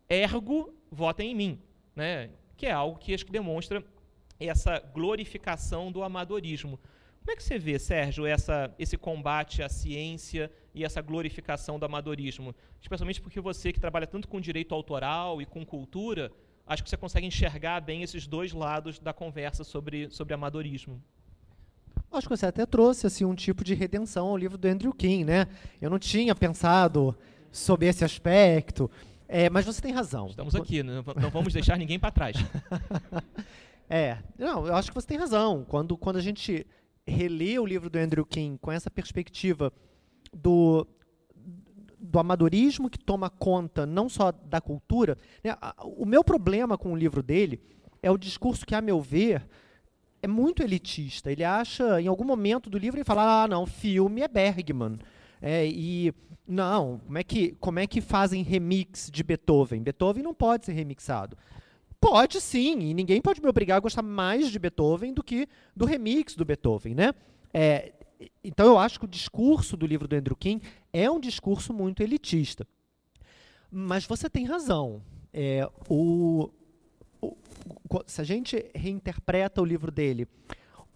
[0.07, 1.59] ergo, votem em mim.
[1.95, 2.29] Né?
[2.55, 3.83] Que é algo que acho que demonstra
[4.39, 6.79] essa glorificação do amadorismo.
[7.19, 11.85] Como é que você vê, Sérgio, essa, esse combate à ciência e essa glorificação do
[11.85, 12.53] amadorismo?
[12.79, 16.31] Especialmente porque você que trabalha tanto com direito autoral e com cultura,
[16.71, 21.03] acho que você consegue enxergar bem esses dois lados da conversa sobre, sobre amadorismo.
[22.09, 25.25] Acho que você até trouxe assim um tipo de redenção ao livro do Andrew King,
[25.25, 25.47] né?
[25.81, 27.15] Eu não tinha pensado
[27.51, 28.89] sobre esse aspecto,
[29.27, 30.27] é, mas você tem razão.
[30.27, 32.37] Estamos aqui, não vamos deixar ninguém para trás.
[33.89, 35.65] é, não, eu acho que você tem razão.
[35.67, 36.65] Quando, quando a gente
[37.05, 39.73] relê o livro do Andrew King com essa perspectiva
[40.33, 40.87] do,
[42.11, 45.17] do amadorismo que toma conta não só da cultura.
[45.41, 45.55] Né?
[45.97, 47.61] O meu problema com o livro dele
[48.03, 49.47] é o discurso que, a meu ver,
[50.21, 51.31] é muito elitista.
[51.31, 54.99] Ele acha, em algum momento do livro, ele fala: ah, não, filme é Bergman.
[55.41, 56.13] É, e
[56.45, 59.81] não, como é, que, como é que fazem remix de Beethoven?
[59.81, 61.37] Beethoven não pode ser remixado.
[61.99, 65.85] Pode sim, e ninguém pode me obrigar a gostar mais de Beethoven do que do
[65.85, 67.13] remix do Beethoven, né?
[67.53, 67.93] É,
[68.43, 72.01] então eu acho que o discurso do livro do Andrew King é um discurso muito
[72.03, 72.67] elitista.
[73.71, 75.01] Mas você tem razão.
[75.33, 76.49] É, o,
[77.21, 77.35] o,
[78.05, 80.27] se a gente reinterpreta o livro dele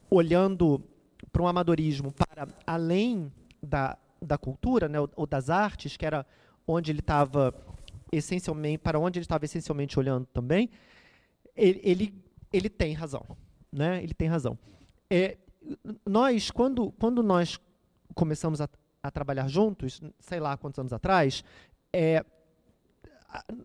[0.09, 0.83] olhando
[1.31, 6.25] para um amadorismo para além da, da cultura, né, ou, ou das artes, que era
[6.67, 7.53] onde ele estava
[8.11, 10.69] essencialmente, para onde ele estava essencialmente olhando também,
[11.55, 13.25] ele, ele, ele tem razão,
[13.71, 14.03] né?
[14.03, 14.57] Ele tem razão.
[15.09, 15.37] É,
[16.05, 17.59] nós, quando, quando nós
[18.13, 18.69] começamos a,
[19.01, 21.43] a trabalhar juntos, sei lá quantos anos atrás,
[21.93, 22.23] é,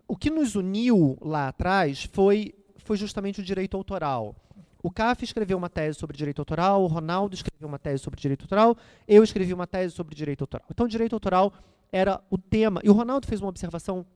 [0.06, 4.34] o que nos uniu lá atrás foi, foi justamente o direito autoral.
[4.82, 8.42] O CAF escreveu uma tese sobre direito autoral, o Ronaldo escreveu uma tese sobre direito
[8.42, 10.66] autoral, eu escrevi uma tese sobre direito autoral.
[10.70, 11.52] Então, direito autoral
[11.92, 12.80] era o tema.
[12.82, 14.06] E o Ronaldo fez uma observação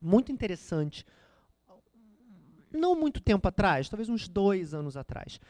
[0.00, 1.04] muito interessante,
[2.70, 5.40] não muito tempo atrás, talvez uns dois anos atrás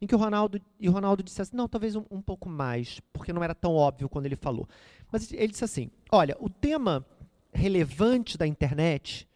[0.00, 3.00] em que o Ronaldo e o Ronaldo disse assim, não, talvez um, um, pouco mais,
[3.12, 4.66] porque não era tão óbvio quando ele falou.
[5.12, 7.04] Mas ele disse assim: olha, o tema
[7.52, 9.28] relevante da internet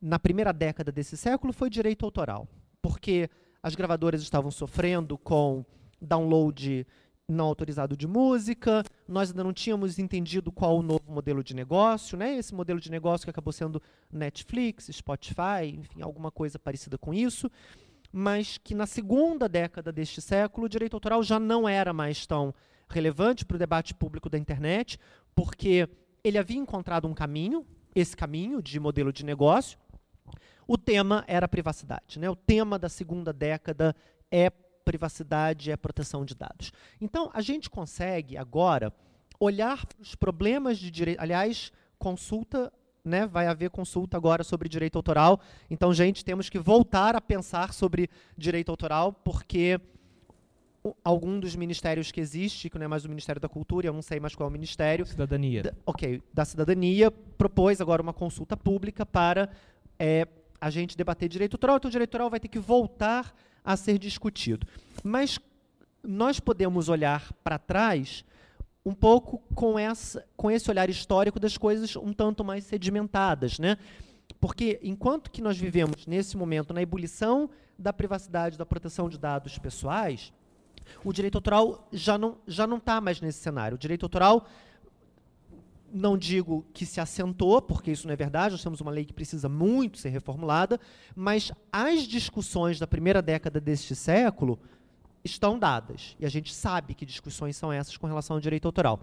[0.00, 2.46] na primeira década desse século foi direito autoral,
[2.82, 3.30] porque
[3.62, 5.64] as gravadoras estavam sofrendo com
[6.00, 6.86] download
[7.26, 12.18] não autorizado de música, nós ainda não tínhamos entendido qual o novo modelo de negócio,
[12.18, 12.36] né?
[12.36, 13.80] Esse modelo de negócio que acabou sendo
[14.12, 17.50] Netflix, Spotify, enfim, alguma coisa parecida com isso
[18.16, 22.54] mas que na segunda década deste século o direito autoral já não era mais tão
[22.88, 25.00] relevante para o debate público da internet,
[25.34, 25.88] porque
[26.22, 29.76] ele havia encontrado um caminho, esse caminho de modelo de negócio.
[30.64, 32.20] O tema era privacidade.
[32.20, 32.30] Né?
[32.30, 33.96] O tema da segunda década
[34.30, 36.70] é privacidade, é proteção de dados.
[37.00, 38.94] Então, a gente consegue agora
[39.40, 41.20] olhar para os problemas de direito.
[41.20, 42.72] Aliás, consulta
[43.04, 45.40] né, vai haver consulta agora sobre direito autoral.
[45.70, 49.78] Então, gente, temos que voltar a pensar sobre direito autoral, porque
[51.02, 54.02] algum dos ministérios que existe, que não é mais o Ministério da Cultura, eu não
[54.02, 55.06] sei mais qual é o ministério.
[55.06, 55.62] Cidadania.
[55.62, 59.50] Da, ok, da cidadania, propôs agora uma consulta pública para
[59.98, 60.26] é,
[60.60, 61.76] a gente debater direito autoral.
[61.76, 64.66] Então, o direito autoral vai ter que voltar a ser discutido.
[65.02, 65.38] Mas
[66.02, 68.24] nós podemos olhar para trás
[68.84, 73.78] um pouco com, essa, com esse olhar histórico das coisas um tanto mais sedimentadas, né?
[74.40, 79.58] Porque enquanto que nós vivemos nesse momento na ebulição da privacidade, da proteção de dados
[79.58, 80.32] pessoais,
[81.02, 83.76] o direito autoral já não já não está mais nesse cenário.
[83.76, 84.46] O direito autoral
[85.90, 89.12] não digo que se assentou, porque isso não é verdade, nós temos uma lei que
[89.12, 90.80] precisa muito ser reformulada,
[91.14, 94.58] mas as discussões da primeira década deste século
[95.24, 96.14] estão dadas.
[96.20, 99.00] E a gente sabe que discussões são essas com relação ao direito autoral.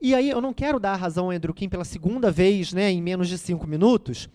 [0.00, 2.90] E aí eu não quero dar a razão ao Andrew Kim pela segunda vez, né,
[2.90, 4.28] em menos de cinco minutos,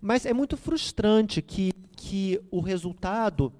[0.00, 3.52] mas é muito frustrante que, que o resultado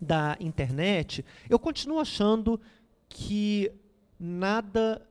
[0.00, 2.60] da internet, eu continuo achando
[3.08, 3.70] que
[4.18, 5.04] nada,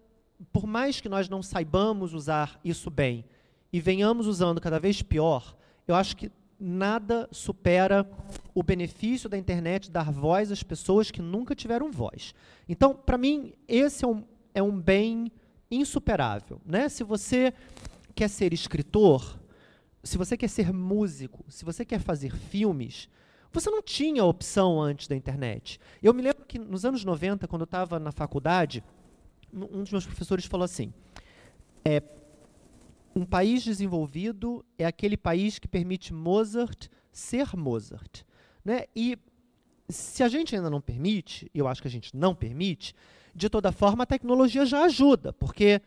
[0.52, 3.26] por mais que nós não saibamos usar isso bem
[3.72, 5.56] e venhamos usando cada vez pior,
[5.88, 8.10] eu acho que nada supera
[8.60, 12.36] o benefício da internet dar voz às pessoas que nunca tiveram voz.
[12.68, 14.22] Então, para mim, esse é um,
[14.54, 15.32] é um bem
[15.72, 16.60] insuperável.
[16.66, 16.90] Né?
[16.90, 17.54] Se você
[18.14, 19.40] quer ser escritor,
[20.04, 23.08] se você quer ser músico, se você quer fazer filmes,
[23.50, 25.80] você não tinha opção antes da internet.
[26.04, 28.84] Eu me lembro que nos anos 90, quando eu estava na faculdade,
[29.54, 30.94] um dos meus professores falou assim:
[31.86, 32.04] é,
[33.16, 38.28] um país desenvolvido é aquele país que permite Mozart ser Mozart.
[38.64, 38.86] Né?
[38.96, 39.18] E
[39.88, 42.94] se a gente ainda não permite, eu acho que a gente não permite,
[43.34, 45.82] de toda forma a tecnologia já ajuda, porque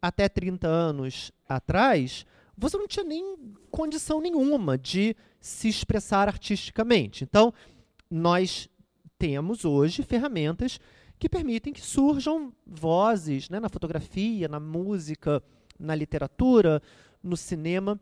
[0.00, 2.24] até 30 anos atrás,
[2.56, 3.36] você não tinha nem
[3.70, 7.24] condição nenhuma de se expressar artisticamente.
[7.24, 7.52] Então,
[8.10, 8.68] nós
[9.18, 10.80] temos hoje ferramentas
[11.18, 15.42] que permitem que surjam vozes né, na fotografia, na música,
[15.78, 16.80] na literatura,
[17.22, 18.00] no cinema,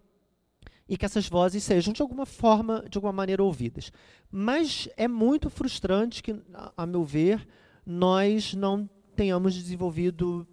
[0.89, 3.93] e que essas vozes sejam de alguma forma, de alguma maneira ouvidas.
[4.31, 6.37] Mas é muito frustrante que,
[6.77, 7.47] a meu ver,
[7.85, 10.47] nós não tenhamos desenvolvido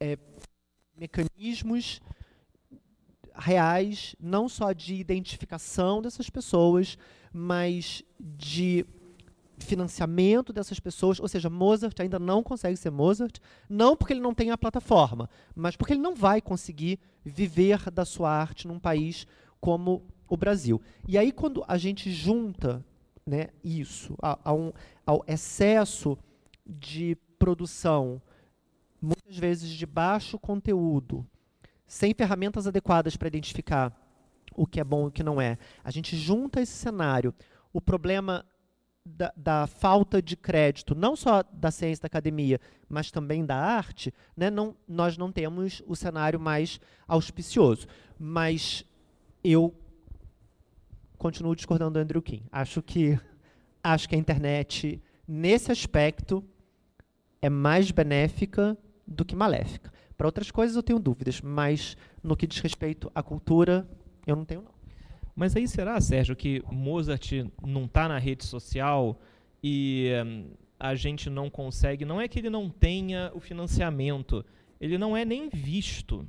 [0.00, 0.16] é,
[0.96, 2.00] mecanismos
[3.34, 6.98] reais, não só de identificação dessas pessoas,
[7.32, 8.84] mas de
[9.58, 14.34] financiamento dessas pessoas, ou seja, Mozart ainda não consegue ser Mozart, não porque ele não
[14.34, 19.26] tem a plataforma, mas porque ele não vai conseguir viver da sua arte num país
[19.60, 20.80] como o Brasil.
[21.06, 22.84] E aí quando a gente junta
[23.26, 24.72] né, isso a, a um,
[25.04, 26.18] ao excesso
[26.66, 28.20] de produção,
[29.00, 31.26] muitas vezes de baixo conteúdo,
[31.86, 33.92] sem ferramentas adequadas para identificar
[34.54, 37.34] o que é bom e o que não é, a gente junta esse cenário,
[37.72, 38.44] o problema
[39.04, 44.12] da, da, falta de crédito, não só da ciência da academia, mas também da arte,
[44.36, 47.86] né, não, nós não temos o cenário mais auspicioso.
[48.18, 48.84] Mas
[49.42, 49.74] eu
[51.16, 52.42] continuo discordando do Andrew Kim.
[52.50, 53.18] Acho que,
[53.82, 56.44] acho que a internet, nesse aspecto,
[57.40, 59.92] é mais benéfica do que maléfica.
[60.16, 63.88] Para outras coisas eu tenho dúvidas, mas no que diz respeito à cultura,
[64.26, 64.78] eu não tenho não.
[65.34, 67.30] Mas aí será, Sérgio, que Mozart
[67.64, 69.20] não está na rede social
[69.62, 72.04] e hum, a gente não consegue.
[72.04, 74.44] Não é que ele não tenha o financiamento,
[74.80, 76.26] ele não é nem visto.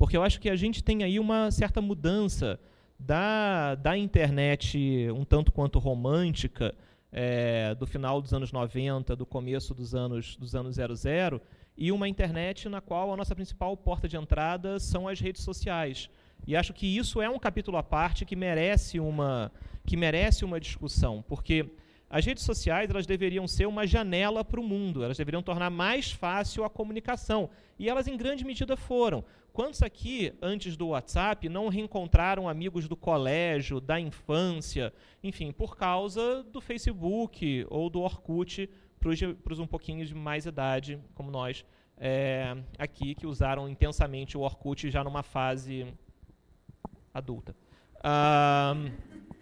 [0.00, 2.58] Porque eu acho que a gente tem aí uma certa mudança
[2.98, 6.74] da, da internet um tanto quanto romântica,
[7.12, 11.38] é, do final dos anos 90, do começo dos anos, dos anos 00,
[11.76, 16.08] e uma internet na qual a nossa principal porta de entrada são as redes sociais.
[16.46, 19.52] E acho que isso é um capítulo à parte que merece uma,
[19.84, 21.74] que merece uma discussão, porque
[22.10, 26.10] as redes sociais elas deveriam ser uma janela para o mundo, elas deveriam tornar mais
[26.10, 27.48] fácil a comunicação.
[27.78, 29.24] E elas, em grande medida, foram.
[29.52, 34.92] Quantos aqui, antes do WhatsApp, não reencontraram amigos do colégio, da infância,
[35.22, 38.68] enfim, por causa do Facebook ou do Orkut,
[38.98, 41.64] para os um pouquinho de mais idade, como nós
[41.96, 45.86] é, aqui, que usaram intensamente o Orkut já numa fase
[47.14, 47.54] adulta.
[48.02, 48.74] Ah,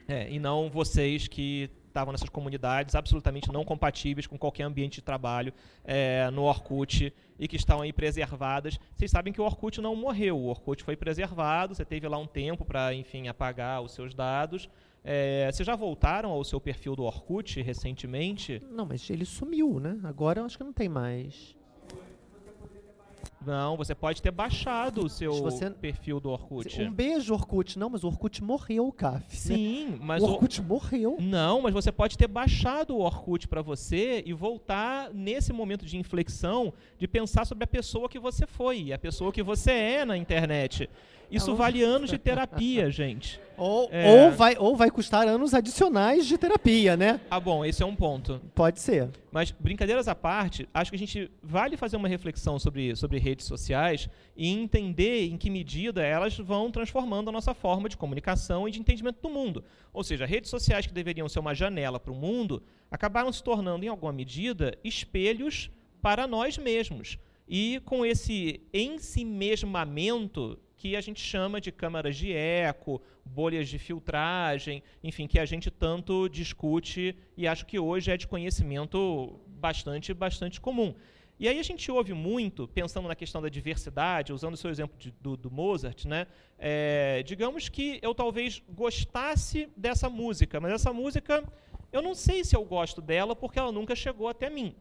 [0.07, 5.03] é, e não vocês que estavam nessas comunidades absolutamente não compatíveis com qualquer ambiente de
[5.03, 5.53] trabalho
[5.85, 8.79] é, no Orkut e que estão aí preservadas.
[8.95, 12.27] Vocês sabem que o Orkut não morreu, o Orkut foi preservado, você teve lá um
[12.27, 14.69] tempo para, enfim, apagar os seus dados.
[15.05, 18.63] É, vocês já voltaram ao seu perfil do Orkut recentemente?
[18.71, 19.99] Não, mas ele sumiu, né?
[20.05, 21.57] Agora eu acho que não tem mais.
[23.47, 26.82] Não, você pode ter baixado o seu você- perfil do Orkut.
[26.82, 27.78] Um beijo, Orkut.
[27.78, 29.24] Não, mas o Orkut morreu, CAF.
[29.36, 31.16] Sim, mas o o- Orkut morreu.
[31.20, 35.97] Não, mas você pode ter baixado o Orkut para você e voltar nesse momento de
[35.97, 40.16] inflexão de pensar sobre a pessoa que você foi, a pessoa que você é na
[40.16, 40.91] internet.
[41.31, 43.41] Isso vale anos de terapia, gente.
[43.57, 44.09] Ou, É.
[44.26, 47.20] ou, vai, ou vai custar anos adicionais de terapia, né?
[47.29, 48.41] Ah, bom, esse é um ponto.
[48.55, 49.11] Pode ser.
[49.33, 53.47] Mas, brincadeiras à parte, acho que a gente vale fazer uma reflexão sobre, sobre redes
[53.47, 58.70] sociais e entender em que medida elas vão transformando a nossa forma de comunicação e
[58.70, 59.64] de entendimento do mundo.
[59.93, 63.85] Ou seja, redes sociais que deveriam ser uma janela para o mundo acabaram se tornando,
[63.85, 65.68] em alguma medida, espelhos
[66.01, 67.18] para nós mesmos.
[67.49, 74.83] E com esse ensimesmamento que a gente chama de câmaras de eco, bolhas de filtragem,
[75.03, 80.61] enfim, que a gente tanto discute e acho que hoje é de conhecimento bastante, bastante
[80.61, 80.95] comum.
[81.41, 84.97] E aí a gente ouve muito, pensando na questão da diversidade, usando o seu exemplo
[84.99, 86.26] de- do, do Mozart, né?
[86.59, 91.45] É, digamos que eu talvez gostasse dessa música, mas essa música
[91.93, 94.74] eu não sei se eu gosto dela porque ela nunca chegou até mim.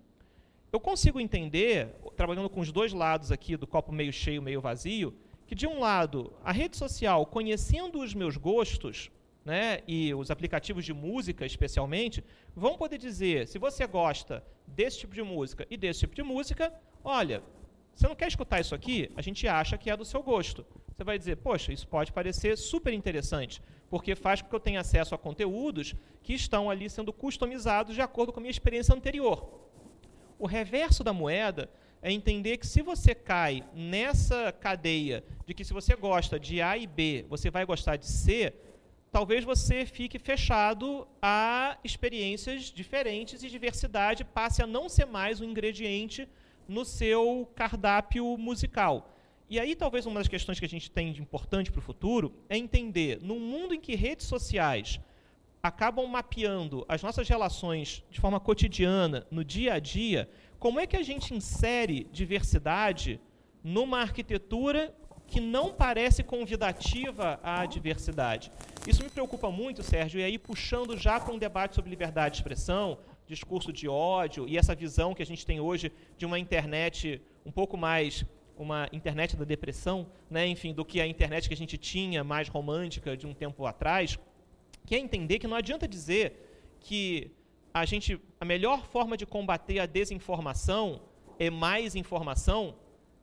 [0.71, 5.13] Eu consigo entender, trabalhando com os dois lados aqui do copo meio cheio, meio vazio,
[5.47, 9.09] que de um lado, a rede social, conhecendo os meus gostos,
[9.45, 12.21] né, e os aplicativos de música especialmente,
[12.53, 16.73] vão poder dizer, se você gosta desse tipo de música e desse tipo de música,
[17.01, 17.41] olha,
[17.95, 19.09] você não quer escutar isso aqui?
[19.15, 20.65] A gente acha que é do seu gosto.
[20.93, 24.81] Você vai dizer, poxa, isso pode parecer super interessante, porque faz com que eu tenha
[24.81, 29.47] acesso a conteúdos que estão ali sendo customizados de acordo com a minha experiência anterior.
[30.37, 31.69] O reverso da moeda
[32.01, 36.77] é entender que se você cai nessa cadeia de que se você gosta de A
[36.77, 38.53] e B, você vai gostar de C,
[39.11, 45.45] talvez você fique fechado a experiências diferentes e diversidade passe a não ser mais um
[45.45, 46.27] ingrediente
[46.67, 49.13] no seu cardápio musical.
[49.49, 52.33] E aí, talvez uma das questões que a gente tem de importante para o futuro
[52.49, 54.99] é entender, num mundo em que redes sociais
[55.63, 60.29] acabam mapeando as nossas relações de forma cotidiana, no dia a dia,
[60.59, 63.19] como é que a gente insere diversidade
[63.63, 64.95] numa arquitetura
[65.25, 68.51] que não parece convidativa à diversidade?
[68.87, 72.41] Isso me preocupa muito, Sérgio, e aí puxando já para um debate sobre liberdade de
[72.41, 72.97] expressão,
[73.27, 77.51] discurso de ódio e essa visão que a gente tem hoje de uma internet um
[77.51, 78.25] pouco mais
[78.57, 82.47] uma internet da depressão, né, enfim, do que a internet que a gente tinha mais
[82.47, 84.17] romântica de um tempo atrás,
[84.85, 87.31] que é entender que não adianta dizer que
[87.79, 91.01] a gente a melhor forma de combater a desinformação
[91.39, 92.75] é mais informação,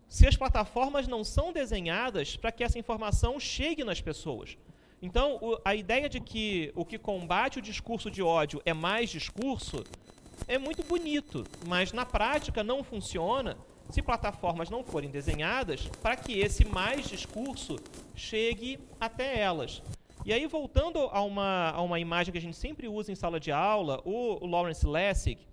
[0.09, 4.57] se as plataformas não são desenhadas para que essa informação chegue nas pessoas.
[5.03, 9.11] Então, o, a ideia de que o que combate o discurso de ódio é mais
[9.11, 9.85] discurso
[10.49, 13.57] é muito bonito, mas na prática não funciona
[13.91, 17.77] se plataformas não forem desenhadas para que esse mais discurso
[18.15, 19.83] chegue até elas.
[20.25, 23.39] E aí, voltando a uma, a uma imagem que a gente sempre usa em sala
[23.39, 25.47] de aula, o, o Lawrence Lessig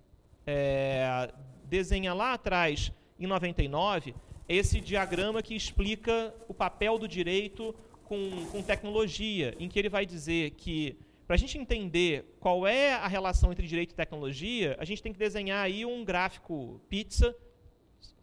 [0.48, 1.30] é,
[1.66, 4.16] desenha lá atrás, em 99,
[4.48, 10.06] esse diagrama que explica o papel do direito com, com tecnologia, em que ele vai
[10.06, 10.98] dizer que,
[11.28, 15.12] para a gente entender qual é a relação entre direito e tecnologia, a gente tem
[15.12, 17.36] que desenhar aí um gráfico pizza,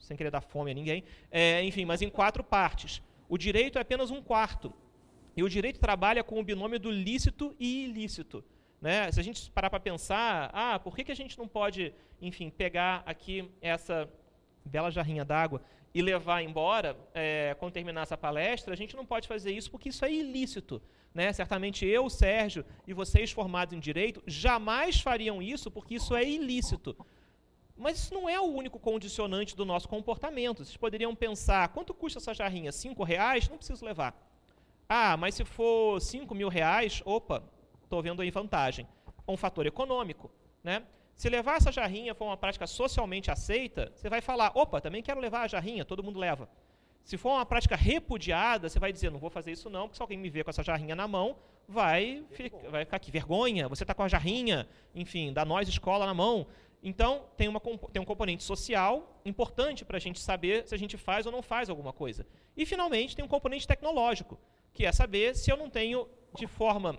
[0.01, 3.03] sem querer dar fome a ninguém, é, enfim, mas em quatro partes.
[3.29, 4.73] O direito é apenas um quarto.
[5.39, 8.45] E o direito trabalha com o binômio do lícito e ilícito.
[8.81, 9.09] Né?
[9.13, 12.51] Se a gente parar para pensar, ah, por que, que a gente não pode, enfim,
[12.51, 14.13] pegar aqui essa
[14.65, 15.63] bela jarrinha d'água
[15.95, 19.91] e levar embora é, quando terminar essa palestra, a gente não pode fazer isso porque
[19.91, 20.83] isso é ilícito.
[21.15, 21.33] Né?
[21.33, 26.97] Certamente eu, Sérgio, e vocês formados em direito jamais fariam isso porque isso é ilícito.
[27.77, 30.65] Mas isso não é o único condicionante do nosso comportamento.
[30.65, 32.73] Vocês poderiam pensar, quanto custa essa jarrinha?
[32.73, 33.49] Cinco reais?
[33.49, 34.28] Não preciso levar.
[34.89, 37.43] Ah, mas se for cinco mil reais, opa,
[37.85, 38.89] estou vendo aí vantagem.
[39.27, 40.31] Um fator econômico.
[40.65, 40.83] Né?
[41.15, 45.21] Se levar essa jarrinha for uma prática socialmente aceita, você vai falar, opa, também quero
[45.21, 46.49] levar a jarrinha, todo mundo leva.
[47.05, 50.03] Se for uma prática repudiada, você vai dizer, não vou fazer isso não, porque se
[50.03, 51.37] alguém me ver com essa jarrinha na mão,
[51.67, 56.07] vai, ficar, vai ficar aqui, vergonha, você está com a jarrinha, enfim, da nós escola
[56.07, 56.47] na mão.
[56.83, 57.61] Então, tem, uma,
[57.93, 61.43] tem um componente social importante para a gente saber se a gente faz ou não
[61.43, 62.27] faz alguma coisa.
[62.57, 64.39] E, finalmente, tem um componente tecnológico,
[64.79, 66.07] que é saber se eu não tenho,
[66.37, 66.97] de forma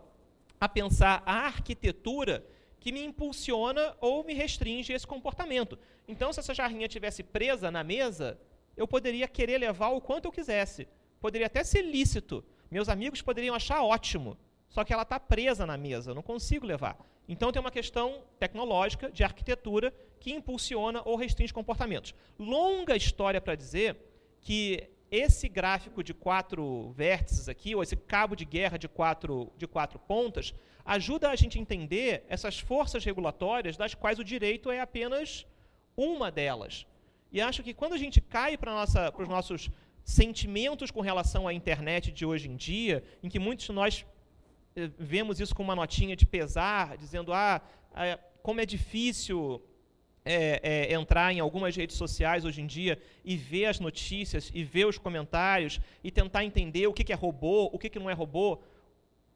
[0.59, 2.45] a pensar a arquitetura
[2.77, 5.79] que me impulsiona ou me restringe esse comportamento.
[6.05, 8.37] Então, se essa jarrinha tivesse presa na mesa,
[8.75, 10.89] eu poderia querer levar o quanto eu quisesse.
[11.21, 12.43] Poderia até ser lícito.
[12.69, 14.37] Meus amigos poderiam achar ótimo.
[14.67, 16.97] Só que ela está presa na mesa, eu não consigo levar.
[17.29, 22.13] Então tem uma questão tecnológica, de arquitetura, que impulsiona ou restringe comportamentos.
[22.37, 23.95] Longa história para dizer
[24.41, 29.67] que esse gráfico de quatro vértices aqui, ou esse cabo de guerra de quatro, de
[29.67, 30.53] quatro pontas,
[30.85, 35.45] ajuda a gente a entender essas forças regulatórias das quais o direito é apenas
[35.95, 36.85] uma delas.
[37.31, 38.85] E acho que quando a gente cai para
[39.17, 39.69] os nossos
[40.03, 44.05] sentimentos com relação à internet de hoje em dia, em que muitos de nós
[44.75, 47.61] eh, vemos isso com uma notinha de pesar, dizendo, ah,
[47.93, 49.61] ah como é difícil
[50.25, 54.63] é, é, entrar em algumas redes sociais hoje em dia e ver as notícias e
[54.63, 58.09] ver os comentários e tentar entender o que, que é robô, o que, que não
[58.09, 58.59] é robô.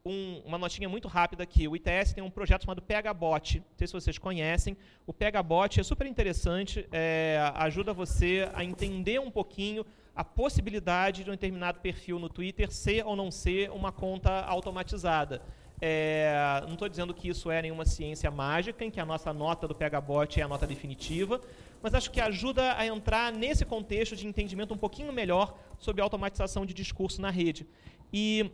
[0.06, 1.66] Um, uma notinha muito rápida aqui.
[1.66, 3.60] O ITS tem um projeto chamado PegaBot.
[3.60, 4.76] Não sei se vocês conhecem.
[5.08, 11.30] O PegaBot é super interessante, é, ajuda você a entender um pouquinho a possibilidade de
[11.30, 15.42] um determinado perfil no Twitter ser ou não ser uma conta automatizada.
[15.86, 19.68] É, não estou dizendo que isso é nenhuma ciência mágica, em que a nossa nota
[19.68, 21.42] do PHBot é a nota definitiva,
[21.82, 26.66] mas acho que ajuda a entrar nesse contexto de entendimento um pouquinho melhor sobre automatização
[26.66, 27.68] de discurso na rede.
[28.14, 28.50] E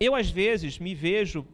[0.00, 1.46] eu, às vezes, me vejo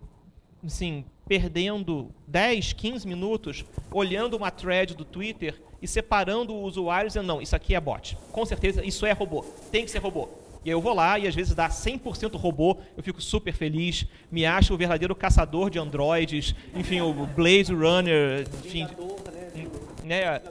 [0.65, 7.27] assim, perdendo 10, 15 minutos olhando uma thread do Twitter e separando o usuário dizendo,
[7.27, 8.17] não, isso aqui é bot.
[8.31, 9.45] Com certeza, isso é robô.
[9.73, 10.29] Tem que ser robô.
[10.67, 14.05] E aí eu vou lá e às vezes dá 100% robô, eu fico super feliz,
[14.33, 18.85] me acho o verdadeiro caçador de androides, enfim, o Blaze Runner, enfim,
[20.03, 20.43] né?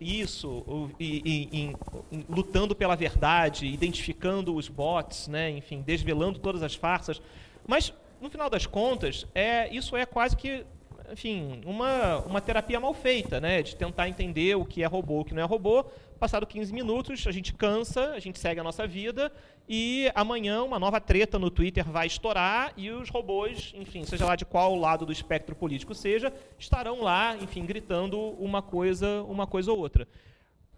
[0.00, 1.22] Isso, e,
[1.52, 1.74] e,
[2.10, 5.50] e, lutando pela verdade, identificando os bots, né?
[5.50, 7.20] enfim, desvelando todas as farsas.
[7.66, 10.64] Mas, no final das contas, é, isso é quase que
[11.12, 13.62] enfim, uma, uma terapia mal feita, né?
[13.62, 15.84] De tentar entender o que é robô, o que não é robô.
[16.18, 19.30] Passado 15 minutos, a gente cansa, a gente segue a nossa vida
[19.68, 24.34] e amanhã uma nova treta no Twitter vai estourar e os robôs, enfim, seja lá
[24.34, 29.70] de qual lado do espectro político seja, estarão lá, enfim, gritando uma coisa, uma coisa
[29.70, 30.08] ou outra.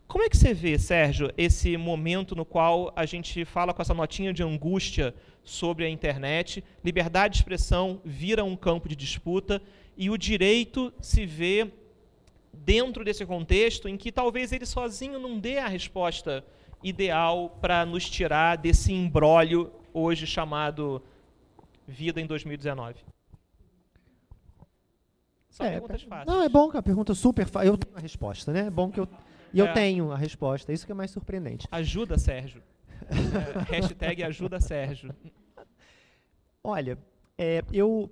[0.06, 3.94] Como é que você vê, Sérgio, esse momento no qual a gente fala com essa
[3.94, 9.62] notinha de angústia sobre a internet, liberdade de expressão vira um campo de disputa
[9.96, 11.72] e o direito se vê
[12.64, 16.44] dentro desse contexto em que talvez ele sozinho não dê a resposta
[16.82, 21.02] ideal para nos tirar desse embrólio hoje chamado
[21.86, 22.96] vida em 2019.
[25.50, 26.26] São é, perguntas fáceis.
[26.26, 27.68] Não, é bom que a pergunta super fácil.
[27.68, 28.66] Eu tenho a resposta, né?
[28.66, 29.08] É bom que eu.
[29.52, 29.62] E é.
[29.62, 30.72] eu tenho a resposta.
[30.72, 31.66] Isso que é mais surpreendente.
[31.70, 32.62] Ajuda, Sérgio.
[33.68, 35.14] é, hashtag ajuda, Sérgio.
[36.62, 36.96] Olha,
[37.36, 38.10] é, eu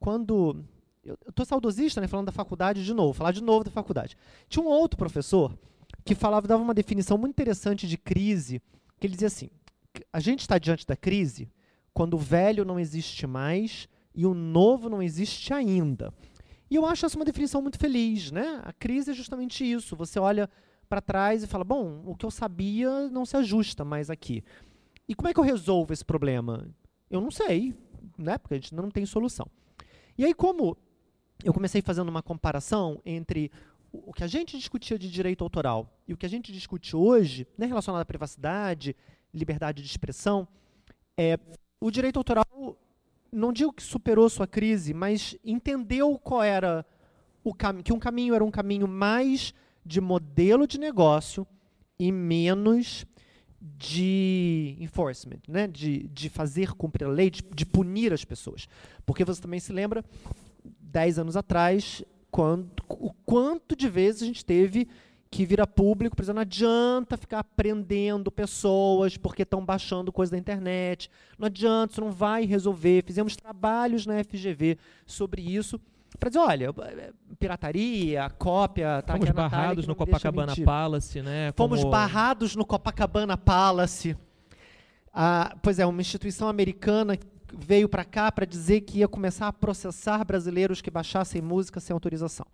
[0.00, 0.64] quando.
[1.04, 4.16] Eu estou saudosista, né, falando da faculdade de novo, falar de novo da faculdade.
[4.48, 5.56] Tinha um outro professor
[6.04, 8.60] que falava, dava uma definição muito interessante de crise,
[8.98, 9.50] que ele dizia assim:
[10.12, 11.48] a gente está diante da crise
[11.94, 16.12] quando o velho não existe mais e o novo não existe ainda.
[16.70, 18.60] E eu acho essa uma definição muito feliz, né?
[18.64, 19.96] A crise é justamente isso.
[19.96, 20.48] Você olha
[20.88, 24.44] para trás e fala: bom, o que eu sabia não se ajusta mais aqui.
[25.08, 26.68] E como é que eu resolvo esse problema?
[27.10, 27.74] Eu não sei,
[28.16, 28.38] né?
[28.38, 29.48] Porque a gente não tem solução.
[30.16, 30.76] E aí, como
[31.44, 33.50] eu comecei fazendo uma comparação entre
[33.92, 37.46] o que a gente discutia de direito autoral e o que a gente discute hoje,
[37.58, 38.94] né, relacionado à privacidade,
[39.32, 40.46] liberdade de expressão,
[41.16, 41.38] é,
[41.80, 42.76] o direito autoral,
[43.32, 46.84] não digo que superou sua crise, mas entendeu qual era
[47.42, 51.46] o caminho, que um caminho era um caminho mais de modelo de negócio
[51.98, 53.06] e menos
[53.60, 55.66] de enforcement, né?
[55.66, 58.66] de, de fazer cumprir a lei, de, de punir as pessoas.
[59.04, 60.04] Porque você também se lembra,
[60.90, 64.88] dez anos atrás, quando, o quanto de vezes a gente teve
[65.30, 70.32] que vir a público, por exemplo, não adianta ficar prendendo pessoas porque estão baixando coisa
[70.32, 73.04] da internet, não adianta, isso não vai resolver.
[73.06, 74.76] Fizemos trabalhos na FGV
[75.06, 75.80] sobre isso,
[76.18, 76.74] para dizer, olha,
[77.38, 81.52] pirataria, cópia, tá Fomos barrados no Copacabana Palace, né?
[81.56, 81.92] Fomos como...
[81.92, 84.16] barrados no Copacabana Palace.
[85.12, 87.16] Ah, pois é, uma instituição americana
[87.56, 91.94] veio para cá para dizer que ia começar a processar brasileiros que baixassem música sem
[91.94, 92.46] autorização.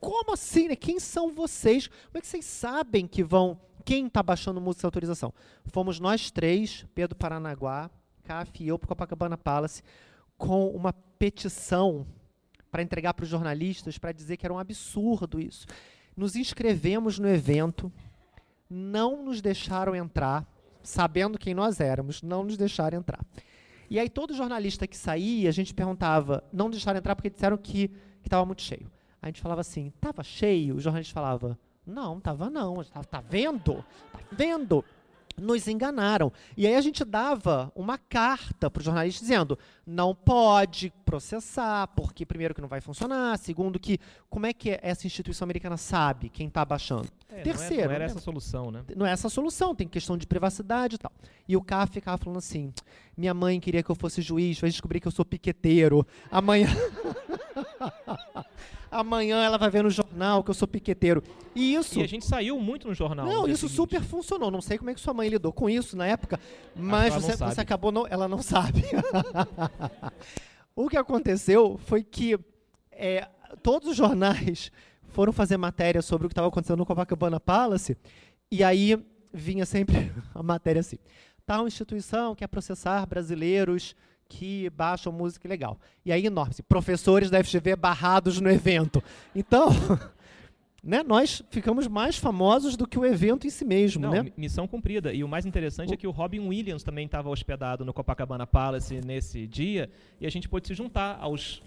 [0.00, 0.68] Como assim?
[0.68, 0.76] Né?
[0.76, 1.86] Quem são vocês?
[1.88, 3.58] Como é que vocês sabem que vão.
[3.84, 5.32] Quem está baixando música sem autorização?
[5.66, 7.90] Fomos nós três, Pedro Paranaguá,
[8.22, 9.82] CAF e eu, para Copacabana Palace,
[10.38, 12.06] com uma petição
[12.70, 15.66] para entregar para os jornalistas para dizer que era um absurdo isso.
[16.16, 17.92] Nos inscrevemos no evento,
[18.68, 20.44] não nos deixaram entrar,
[20.82, 23.24] sabendo quem nós éramos, não nos deixaram entrar.
[23.90, 27.90] E aí todo jornalista que saía, a gente perguntava, não deixaram entrar porque disseram que
[28.22, 28.90] estava muito cheio.
[29.20, 30.76] A gente falava assim, estava cheio?
[30.76, 32.80] O jornalista falava, não, estava não.
[32.80, 33.84] Está tá vendo?
[34.12, 34.84] Tá vendo?
[35.40, 36.32] Nos enganaram.
[36.56, 42.24] E aí a gente dava uma carta para o jornalista dizendo: não pode processar, porque
[42.24, 43.98] primeiro que não vai funcionar, segundo que
[44.30, 47.08] como é que essa instituição americana sabe quem está baixando?
[47.30, 47.76] É, terceiro.
[47.76, 48.10] Não, é, não era né?
[48.10, 48.84] essa a solução, né?
[48.96, 51.12] Não é essa a solução, tem questão de privacidade e tal.
[51.48, 52.72] E o K ficava falando assim:
[53.16, 56.06] minha mãe queria que eu fosse juiz, vai descobrir que eu sou piqueteiro.
[56.30, 56.68] Amanhã.
[58.90, 61.22] Amanhã ela vai ver no jornal que eu sou piqueteiro.
[61.54, 61.98] E isso.
[61.98, 63.26] E a gente saiu muito no jornal.
[63.26, 63.76] Não, no isso seguinte.
[63.76, 64.50] super funcionou.
[64.50, 66.38] Não sei como é que sua mãe lidou com isso na época,
[66.76, 68.84] mas você, você acabou não, ela não sabe.
[70.76, 72.38] o que aconteceu foi que
[72.92, 73.28] é,
[73.62, 74.70] todos os jornais
[75.08, 77.96] foram fazer matéria sobre o que estava acontecendo no Copacabana Palace,
[78.50, 78.96] e aí
[79.32, 80.98] vinha sempre a matéria assim:
[81.46, 83.94] tal instituição quer processar brasileiros
[84.36, 85.78] que baixam música ilegal.
[86.04, 89.02] E aí, enorme, assim, professores da FGV barrados no evento.
[89.34, 89.68] Então,
[90.82, 94.22] né, nós ficamos mais famosos do que o evento em si mesmo, Não, né?
[94.24, 95.12] mi- missão cumprida.
[95.14, 99.00] E o mais interessante é que o Robin Williams também estava hospedado no Copacabana Palace
[99.00, 99.88] nesse dia
[100.20, 101.62] e a gente pôde se juntar aos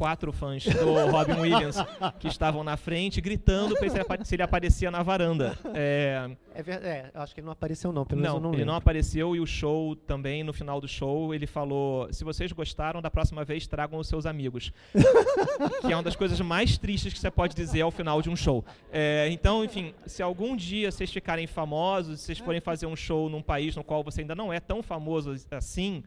[0.00, 1.76] quatro fãs do Robin Williams
[2.18, 3.76] que estavam na frente gritando
[4.24, 5.58] se ele aparecia na varanda.
[5.74, 8.66] É, É, é, acho que ele não apareceu não, pelo menos não, ele lembro.
[8.66, 13.02] não apareceu e o show também, no final do show, ele falou: se vocês gostaram,
[13.02, 14.72] da próxima vez tragam os seus amigos.
[15.82, 18.36] que é uma das coisas mais tristes que você pode dizer ao final de um
[18.36, 18.64] show.
[18.90, 23.28] É, então, enfim, se algum dia vocês ficarem famosos, se vocês forem fazer um show
[23.28, 26.02] num país no qual você ainda não é tão famoso assim,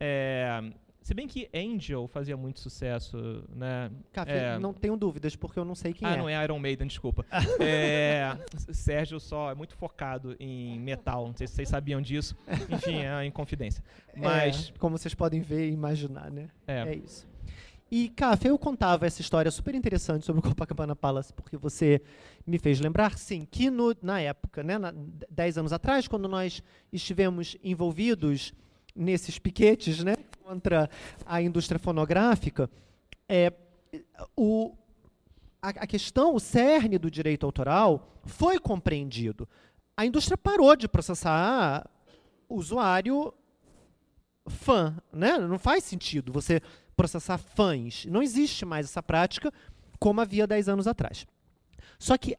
[0.00, 0.62] é,
[1.04, 3.90] se bem que Angel fazia muito sucesso, né?
[4.10, 4.58] Café, É.
[4.58, 6.16] não tenho dúvidas, porque eu não sei quem ah, é.
[6.16, 7.24] não é Iron Maiden, desculpa.
[7.60, 8.36] é,
[8.72, 11.26] Sérgio só é muito focado em metal.
[11.28, 12.34] Não sei se vocês sabiam disso.
[12.70, 13.84] Enfim, é em confidência.
[14.16, 16.48] Mas, É, como vocês podem ver e imaginar, né?
[16.66, 17.28] é, É isso.
[17.90, 22.00] E, Café, eu contava essa história super interessante sobre o Copacabana Palace, porque você
[22.46, 24.92] me fez lembrar, sim, que no- na época, né, na,
[25.30, 28.52] dez anos atrás, quando nós estivemos envolvidos
[28.96, 30.90] nesses piquetes né, contra
[31.24, 32.68] a indústria fonográfica,
[33.26, 33.50] é,
[34.36, 34.76] o,
[35.62, 39.48] a, a questão, o cerne do direito autoral foi compreendido.
[39.96, 41.88] A indústria parou de processar
[42.46, 43.32] usuário
[44.46, 45.38] fã, né?
[45.38, 46.60] Não faz sentido você
[46.94, 48.04] processar fãs.
[48.04, 49.50] Não existe mais essa prática
[49.98, 51.26] como havia 10 anos atrás.
[51.98, 52.36] Só que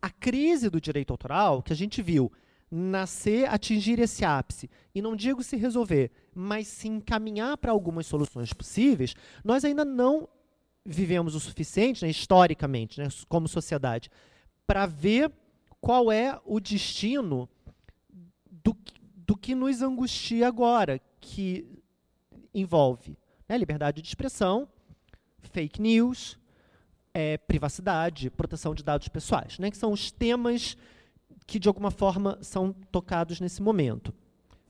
[0.00, 2.30] a crise do direito autoral, que a gente viu
[2.70, 8.52] nascer, atingir esse ápice, e não digo se resolver, mas se encaminhar para algumas soluções
[8.52, 9.14] possíveis,
[9.44, 10.28] nós ainda não
[10.84, 14.10] vivemos o suficiente, né, historicamente, né, como sociedade,
[14.66, 15.32] para ver
[15.80, 17.48] qual é o destino
[18.50, 18.76] do,
[19.16, 21.66] do que nos angustia agora, que
[22.54, 23.18] envolve
[23.48, 24.68] né, liberdade de expressão,
[25.40, 26.38] fake news,
[27.12, 30.76] eh, privacidade, proteção de dados pessoais, né, que são os temas
[31.50, 34.14] que, de alguma forma, são tocados nesse momento.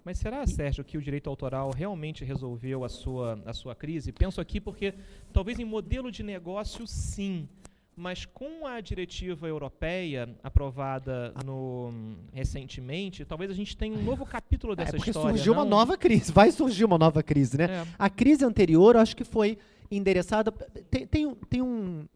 [0.02, 4.10] mas será, Sérgio, que o direito autoral realmente resolveu a sua, a sua crise?
[4.12, 4.94] Penso aqui porque,
[5.30, 7.46] talvez em modelo de negócio, sim.
[7.94, 11.92] Mas com a diretiva europeia aprovada no,
[12.32, 15.36] recentemente, talvez a gente tenha um novo capítulo dessa é porque história.
[15.36, 15.70] surgiu uma não?
[15.70, 17.64] nova crise, vai surgir uma nova crise, né?
[17.64, 17.86] É.
[17.98, 19.58] A crise anterior, acho que foi
[19.90, 20.50] endereçada.
[20.90, 22.06] Tem, tem, um- tem um,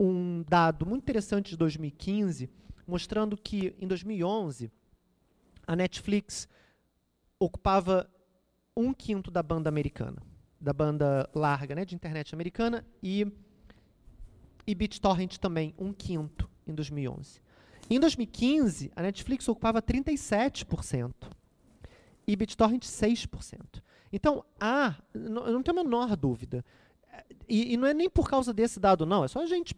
[0.00, 2.48] um dado muito interessante de 2015,
[2.90, 4.70] mostrando que em 2011
[5.66, 6.48] a Netflix
[7.38, 8.10] ocupava
[8.76, 10.20] um quinto da banda americana,
[10.60, 13.26] da banda larga, né, de internet americana, e,
[14.66, 17.40] e BitTorrent também, um quinto em 2011.
[17.88, 21.14] Em 2015, a Netflix ocupava 37%
[22.26, 23.82] e BitTorrent 6%.
[24.12, 26.64] Então, há, não tenho a menor dúvida,
[27.48, 29.74] e, e não é nem por causa desse dado, não, é só a gente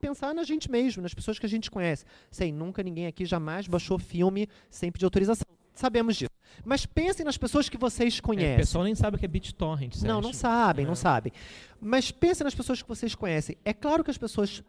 [0.00, 2.04] pensar na gente mesmo, nas pessoas que a gente conhece.
[2.30, 5.46] Sei, nunca ninguém aqui jamais baixou filme sem pedir autorização.
[5.74, 6.30] Sabemos disso.
[6.64, 8.54] Mas pensem nas pessoas que vocês É, conhecem.
[8.54, 10.02] o pessoal nem sabe o que é BitTorrent.
[10.02, 10.88] Não, não sabem, É.
[10.88, 11.32] não sabem.
[11.80, 13.56] Mas pensem nas pessoas que vocês conhecem.
[13.64, 14.62] É claro que as pessoas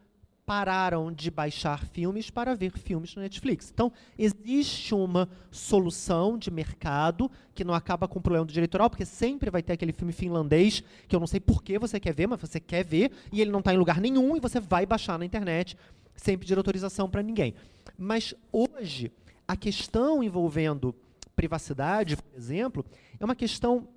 [0.45, 3.71] pararam de baixar filmes para ver filmes na Netflix.
[3.73, 8.89] Então, existe uma solução de mercado que não acaba com o problema do direito autoral,
[8.89, 12.13] porque sempre vai ter aquele filme finlandês que eu não sei por que você quer
[12.13, 14.85] ver, mas você quer ver, e ele não está em lugar nenhum, e você vai
[14.85, 15.77] baixar na internet
[16.15, 17.53] sem pedir autorização para ninguém.
[17.97, 19.11] Mas hoje,
[19.47, 20.95] a questão envolvendo
[21.35, 22.85] privacidade, por exemplo,
[23.19, 23.87] é uma questão,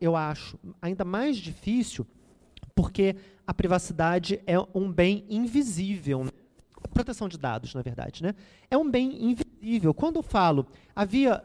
[0.00, 2.06] eu acho, ainda mais difícil,
[2.78, 6.22] porque a privacidade é um bem invisível.
[6.22, 6.30] né?
[6.94, 8.36] Proteção de dados, na verdade, né?
[8.70, 9.92] É um bem invisível.
[9.92, 10.64] Quando eu falo,
[10.94, 11.42] havia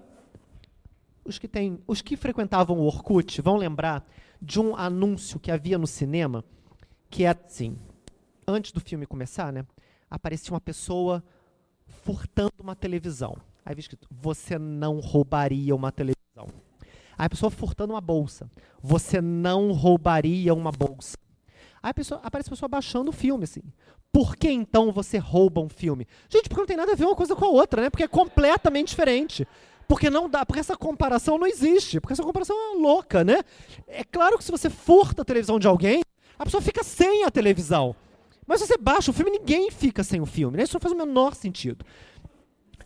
[1.25, 4.07] os que têm, os que frequentavam o Orkut vão lembrar
[4.39, 6.45] de um anúncio que havia no cinema,
[7.09, 7.79] que era assim,
[8.47, 9.65] antes do filme começar, né?
[10.11, 11.23] Aparecia uma pessoa
[11.87, 13.35] furtando uma televisão.
[13.65, 16.47] Aí havia escrito: "Você não roubaria uma televisão".
[17.17, 18.47] Aí a pessoa furtando uma bolsa.
[18.83, 21.22] Você não roubaria uma bolsa.
[21.83, 23.61] Aí a pessoa, aparece a pessoa baixando o filme, assim.
[24.09, 26.07] por que então você rouba um filme?
[26.29, 27.89] Gente, porque não tem nada a ver uma coisa com a outra, né?
[27.89, 29.45] Porque é completamente diferente.
[29.85, 33.41] Porque não dá, porque essa comparação não existe, porque essa comparação é louca, né?
[33.85, 36.01] É claro que se você furta a televisão de alguém,
[36.39, 37.93] a pessoa fica sem a televisão.
[38.47, 40.63] Mas se você baixa o filme, ninguém fica sem o filme, né?
[40.63, 41.85] Isso não faz o menor sentido.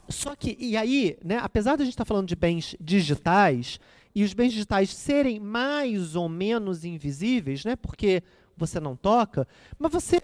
[0.10, 3.80] Só que, e aí, né, apesar de a gente estar tá falando de bens digitais,
[4.16, 8.24] e os bens digitais serem mais ou menos invisíveis, né, porque
[8.58, 9.48] você não toca,
[9.78, 10.22] mas você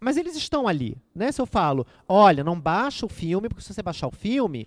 [0.00, 1.30] mas eles estão ali, né?
[1.30, 4.66] Se eu falo, olha, não baixa o filme, porque se você baixar o filme,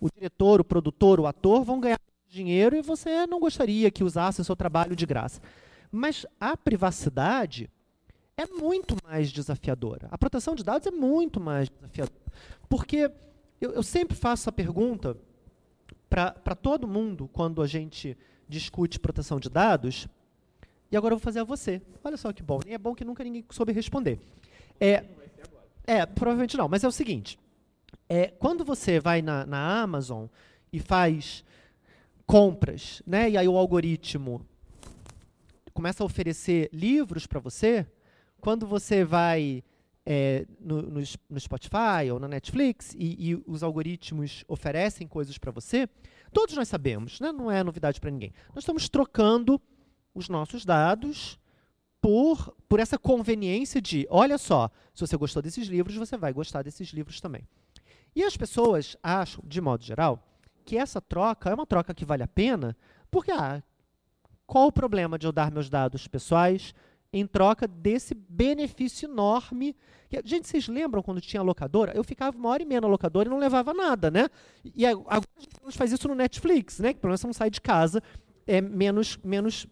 [0.00, 4.40] o diretor, o produtor, o ator vão ganhar dinheiro e você não gostaria que usasse
[4.40, 5.40] o seu trabalho de graça.
[5.90, 7.68] Mas a privacidade
[8.36, 10.06] é muito mais desafiadora.
[10.08, 12.20] A proteção de dados é muito mais desafiadora.
[12.68, 13.10] Porque
[13.60, 15.16] eu, eu sempre faço essa pergunta
[16.08, 18.16] para todo mundo quando a gente
[18.48, 20.08] discute proteção de dados,
[20.90, 21.80] e agora eu vou fazer a você.
[22.02, 22.60] Olha só que bom.
[22.66, 24.18] E é bom que nunca ninguém soube responder.
[24.80, 25.04] É,
[25.86, 27.38] é provavelmente não, mas é o seguinte.
[28.08, 30.26] É, quando você vai na, na Amazon
[30.72, 31.44] e faz
[32.26, 34.44] compras, né, e aí o algoritmo
[35.72, 37.86] começa a oferecer livros para você,
[38.40, 39.62] quando você vai
[40.04, 45.50] é, no, no, no, Spotify ou na Netflix e, e os algoritmos oferecem coisas para
[45.52, 45.88] você,
[46.32, 47.30] todos nós sabemos, né?
[47.30, 48.32] não é novidade para ninguém.
[48.54, 49.60] Nós estamos trocando
[50.14, 51.38] os nossos dados
[52.00, 56.62] por, por essa conveniência de, olha só, se você gostou desses livros, você vai gostar
[56.62, 57.46] desses livros também.
[58.14, 60.22] E as pessoas acham, de modo geral,
[60.64, 62.76] que essa troca é uma troca que vale a pena,
[63.10, 63.62] porque, ah,
[64.46, 66.74] qual o problema de eu dar meus dados pessoais
[67.12, 69.76] em troca desse benefício enorme.
[70.24, 71.92] Gente, vocês lembram quando tinha locadora?
[71.94, 74.28] Eu ficava uma hora e meia na locadora e não levava nada, né?
[74.64, 76.92] E agora a gente faz isso no Netflix, né?
[76.92, 78.02] Que pelo menos você não sai de casa,
[78.46, 79.66] é menos, menos,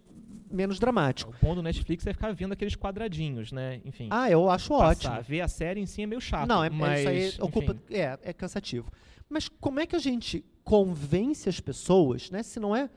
[0.50, 1.34] menos dramático.
[1.42, 3.80] O bom do Netflix é ficar vendo aqueles quadradinhos, né?
[3.84, 4.08] Enfim.
[4.10, 4.86] Ah, eu acho passar.
[4.86, 5.22] ótimo.
[5.22, 6.48] Ver a série em si é meio chato.
[6.48, 8.90] Não, é, mas, isso aí ocupa, é, é cansativo.
[9.28, 12.42] Mas como é que a gente convence as pessoas, né?
[12.42, 12.90] Se não é,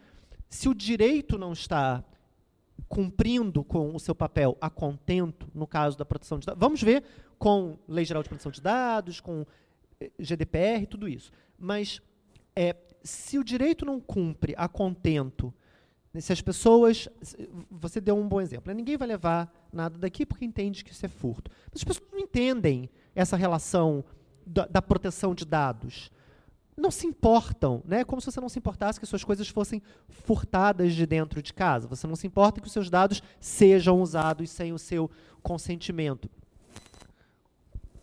[0.50, 2.04] se o direito não está
[2.92, 6.60] cumprindo com o seu papel a contento, no caso da proteção de dados.
[6.60, 7.04] Vamos ver
[7.40, 9.46] com Lei Geral de Proteção de Dados, com
[10.00, 11.32] eh, GDPR, tudo isso.
[11.58, 12.02] Mas
[12.54, 15.54] é, se o direito não cumpre a contento,
[16.20, 17.08] se as pessoas.
[17.70, 18.68] Você deu um bom exemplo.
[18.68, 18.74] Né?
[18.74, 21.50] Ninguém vai levar nada daqui porque entende que isso é furto.
[21.72, 24.04] Mas as pessoas não entendem essa relação
[24.46, 26.12] da, da proteção de dados
[26.82, 28.04] não se importam, né?
[28.04, 31.88] Como se você não se importasse que suas coisas fossem furtadas de dentro de casa.
[31.88, 35.10] Você não se importa que os seus dados sejam usados sem o seu
[35.44, 36.30] consentimento.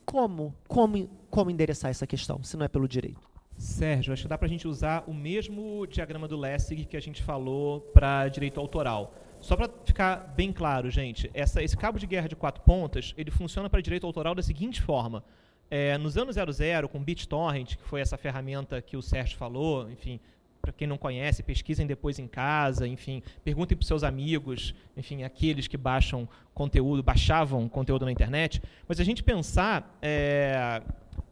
[0.04, 3.27] Como, como, como endereçar essa questão, se não é pelo direito?
[3.58, 7.00] Sérgio, acho que dá para a gente usar o mesmo diagrama do Lessig que a
[7.00, 9.12] gente falou para direito autoral.
[9.40, 13.32] Só para ficar bem claro, gente, essa, esse cabo de guerra de quatro pontas, ele
[13.32, 15.24] funciona para direito autoral da seguinte forma.
[15.68, 20.20] É, nos anos 00, com BitTorrent, que foi essa ferramenta que o Sérgio falou, enfim,
[20.62, 25.66] para quem não conhece, pesquisem depois em casa, enfim, perguntem para seus amigos, enfim, aqueles
[25.66, 28.62] que baixam conteúdo, baixavam conteúdo na internet.
[28.86, 30.82] Mas a gente pensar, é,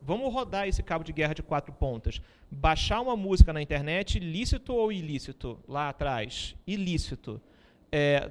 [0.03, 2.20] vamos rodar esse cabo de guerra de quatro pontas.
[2.51, 5.59] Baixar uma música na internet, lícito ou ilícito?
[5.68, 7.41] Lá atrás, ilícito.
[7.91, 8.30] É,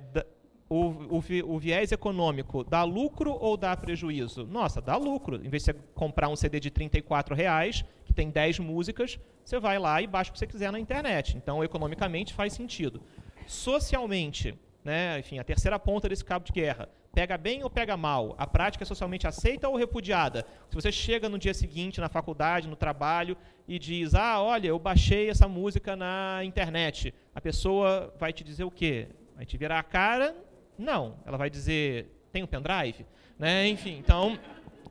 [0.69, 4.45] o, o, o, viés econômico dá lucro ou dá prejuízo?
[4.45, 5.37] Nossa, dá lucro.
[5.37, 6.89] Em vez de você comprar um CD de R$
[7.35, 10.79] reais que tem 10 músicas, você vai lá e baixa o que você quiser na
[10.79, 11.37] internet.
[11.37, 13.01] Então, economicamente, faz sentido.
[13.45, 18.35] Socialmente, né, enfim, a terceira ponta desse cabo de guerra, pega bem ou pega mal?
[18.37, 20.45] A prática é socialmente aceita ou repudiada?
[20.69, 24.77] Se você chega no dia seguinte, na faculdade, no trabalho, e diz, ah, olha, eu
[24.77, 29.07] baixei essa música na internet, a pessoa vai te dizer o quê?
[29.33, 30.35] Vai te virar a cara,
[30.77, 33.05] não, ela vai dizer, tem um pendrive?
[33.39, 33.69] Né?
[33.69, 34.37] Enfim, então,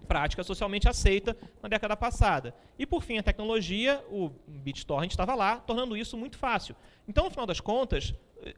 [0.08, 2.54] prática socialmente aceita na década passada.
[2.78, 6.74] E, por fim, a tecnologia, o BitTorrent estava lá, tornando isso muito fácil.
[7.06, 8.14] Então, no final das contas,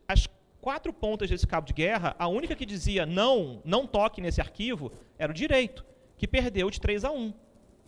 [0.06, 0.28] as
[0.66, 4.90] quatro pontas desse cabo de guerra, a única que dizia não, não toque nesse arquivo,
[5.16, 5.86] era o direito,
[6.18, 7.32] que perdeu de 3 a 1.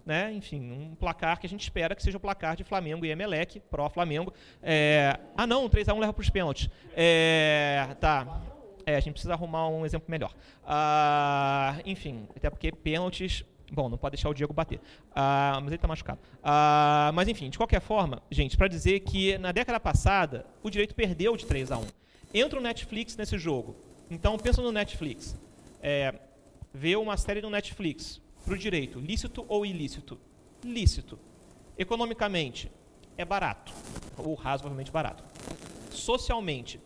[0.07, 0.33] Né?
[0.33, 3.59] Enfim, um placar que a gente espera que seja o placar de Flamengo e Emelec,
[3.68, 4.33] pró-Flamengo.
[4.62, 5.18] É...
[5.37, 6.70] Ah, não, 3 a 1 leva para os pênaltis.
[6.95, 7.97] É...
[8.01, 8.43] Tá.
[8.87, 10.33] É, a gente precisa arrumar um exemplo melhor.
[10.62, 13.45] Uh, enfim, até porque pênaltis.
[13.72, 14.79] Bom, não pode deixar o Diego bater.
[14.79, 16.20] Uh, mas ele está machucado.
[16.37, 20.95] Uh, mas enfim, de qualquer forma, gente, para dizer que na década passada o direito
[20.95, 21.85] perdeu de 3 a 1.
[22.33, 23.76] Entra o Netflix nesse jogo.
[24.11, 25.37] Então pensa no Netflix.
[25.83, 26.14] É,
[26.72, 30.18] vê uma série no Netflix para o direito, lícito ou ilícito?
[30.62, 31.18] Lícito.
[31.76, 32.70] Economicamente,
[33.16, 33.72] é barato,
[34.16, 35.24] ou razoavelmente barato.
[35.91, 36.81] Socialmente,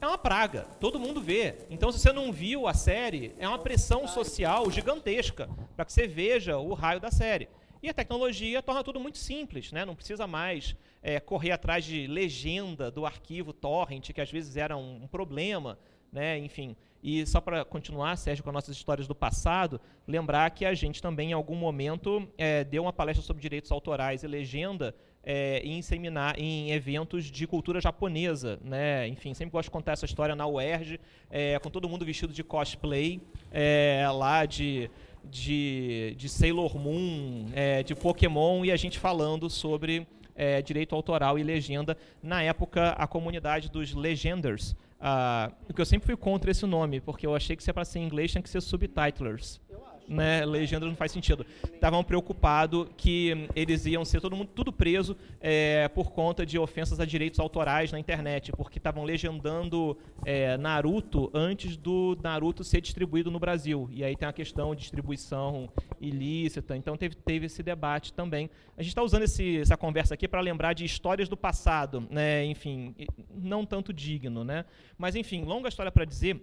[0.00, 0.66] é uma praga.
[0.78, 1.56] Todo mundo vê.
[1.70, 6.06] Então, se você não viu a série, é uma pressão social gigantesca para que você
[6.06, 7.48] veja o raio da série.
[7.82, 9.84] E a tecnologia torna tudo muito simples, né?
[9.84, 14.76] não precisa mais é, correr atrás de legenda do arquivo torrent, que às vezes era
[14.76, 15.78] um, um problema,
[16.12, 16.38] né?
[16.38, 16.76] enfim.
[17.02, 21.00] E só para continuar, Sérgio, com as nossas histórias do passado, lembrar que a gente
[21.00, 25.80] também, em algum momento, é, deu uma palestra sobre direitos autorais e legenda é, em
[25.82, 29.06] seminar, em eventos de cultura japonesa, né?
[29.06, 30.98] Enfim, sempre gosto de contar essa história na UERJ,
[31.30, 33.20] é, com todo mundo vestido de cosplay,
[33.52, 34.90] é, lá de,
[35.24, 40.06] de, de Sailor Moon, é, de Pokémon, e a gente falando sobre
[40.38, 41.98] é, direito autoral e legenda.
[42.22, 47.00] Na época, a comunidade dos Legenders, ah, o que eu sempre fui contra esse nome,
[47.00, 49.60] porque eu achei que se é para ser em inglês tinha que ser subtitlers
[50.08, 51.44] né, legenda não faz sentido.
[51.72, 56.98] Estavam preocupados que eles iam ser todo mundo tudo preso é, por conta de ofensas
[56.98, 63.30] a direitos autorais na internet, porque estavam legendando é, Naruto antes do Naruto ser distribuído
[63.30, 63.88] no Brasil.
[63.92, 65.68] E aí tem a questão de distribuição
[66.00, 66.76] ilícita.
[66.76, 68.48] Então teve, teve esse debate também.
[68.76, 72.44] A gente está usando esse, essa conversa aqui para lembrar de histórias do passado, né?
[72.44, 72.94] Enfim,
[73.34, 74.64] não tanto digno, né?
[74.96, 76.40] Mas enfim, longa história para dizer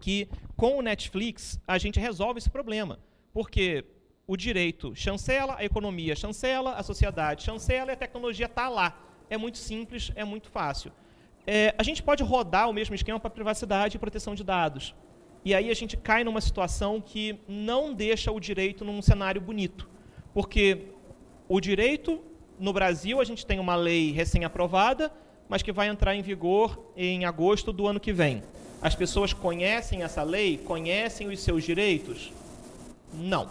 [0.00, 2.98] que com o Netflix a gente resolve esse problema,
[3.32, 3.84] porque
[4.26, 8.98] o direito chancela, a economia chancela, a sociedade chancela e a tecnologia está lá.
[9.28, 10.92] É muito simples, é muito fácil.
[11.46, 14.94] É, a gente pode rodar o mesmo esquema para privacidade e proteção de dados.
[15.44, 19.88] E aí a gente cai numa situação que não deixa o direito num cenário bonito.
[20.32, 20.86] Porque
[21.46, 22.22] o direito,
[22.58, 25.12] no Brasil, a gente tem uma lei recém-aprovada,
[25.46, 28.42] mas que vai entrar em vigor em agosto do ano que vem.
[28.84, 30.58] As pessoas conhecem essa lei?
[30.58, 32.30] Conhecem os seus direitos?
[33.14, 33.48] Não.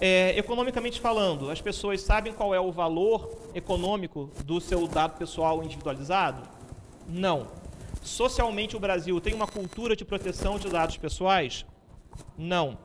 [0.00, 5.62] É, economicamente falando, as pessoas sabem qual é o valor econômico do seu dado pessoal
[5.62, 6.48] individualizado?
[7.06, 7.48] Não.
[8.00, 11.66] Socialmente, o Brasil tem uma cultura de proteção de dados pessoais?
[12.38, 12.78] Não.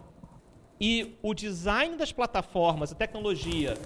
[0.78, 3.78] E o design das plataformas, a tecnologia,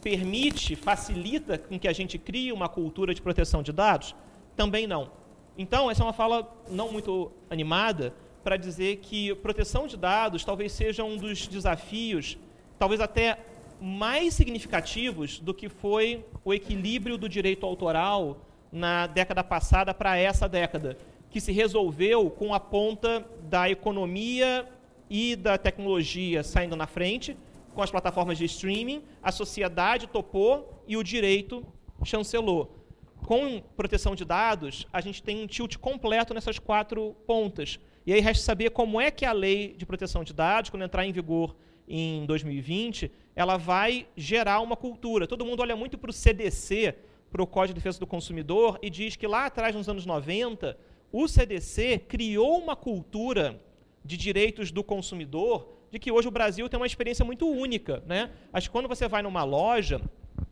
[0.00, 4.14] permite, facilita com que a gente crie uma cultura de proteção de dados?
[4.54, 5.21] Também não.
[5.56, 10.72] Então, essa é uma fala não muito animada para dizer que proteção de dados talvez
[10.72, 12.38] seja um dos desafios,
[12.78, 13.38] talvez até
[13.80, 18.40] mais significativos do que foi o equilíbrio do direito autoral
[18.70, 20.96] na década passada para essa década,
[21.30, 24.66] que se resolveu com a ponta da economia
[25.10, 27.36] e da tecnologia saindo na frente,
[27.74, 31.64] com as plataformas de streaming, a sociedade topou e o direito
[32.04, 32.81] chancelou
[33.26, 37.78] com proteção de dados, a gente tem um tilt completo nessas quatro pontas.
[38.04, 41.06] E aí resta saber como é que a lei de proteção de dados, quando entrar
[41.06, 41.54] em vigor
[41.88, 45.26] em 2020, ela vai gerar uma cultura.
[45.26, 46.96] Todo mundo olha muito para o CDC,
[47.30, 50.76] para o Código de Defesa do Consumidor, e diz que lá atrás, nos anos 90,
[51.12, 53.60] o CDC criou uma cultura
[54.04, 58.02] de direitos do consumidor, de que hoje o Brasil tem uma experiência muito única.
[58.06, 58.30] Né?
[58.52, 60.00] Acho que quando você vai numa loja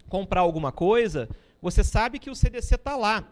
[0.09, 1.29] comprar alguma coisa,
[1.61, 3.29] você sabe que o CDC está lá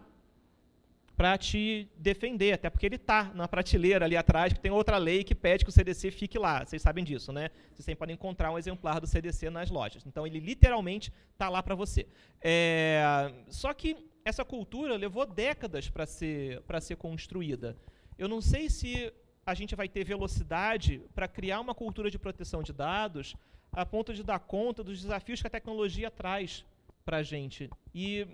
[1.19, 5.21] para te defender, até porque ele está na prateleira ali atrás, que tem outra lei
[5.21, 6.63] que pede que o CDC fique lá.
[6.63, 7.49] Vocês sabem disso, né?
[7.73, 10.05] Vocês sempre podem encontrar um exemplar do CDC nas lojas.
[10.05, 12.07] Então, ele literalmente está lá para você.
[12.39, 13.33] É...
[13.49, 17.75] Só que essa cultura levou décadas para ser, ser construída.
[18.17, 19.11] Eu não sei se
[19.45, 23.35] a gente vai ter velocidade para criar uma cultura de proteção de dados
[23.73, 26.63] a ponto de dar conta dos desafios que a tecnologia traz
[27.09, 27.67] para a gente.
[27.91, 28.27] E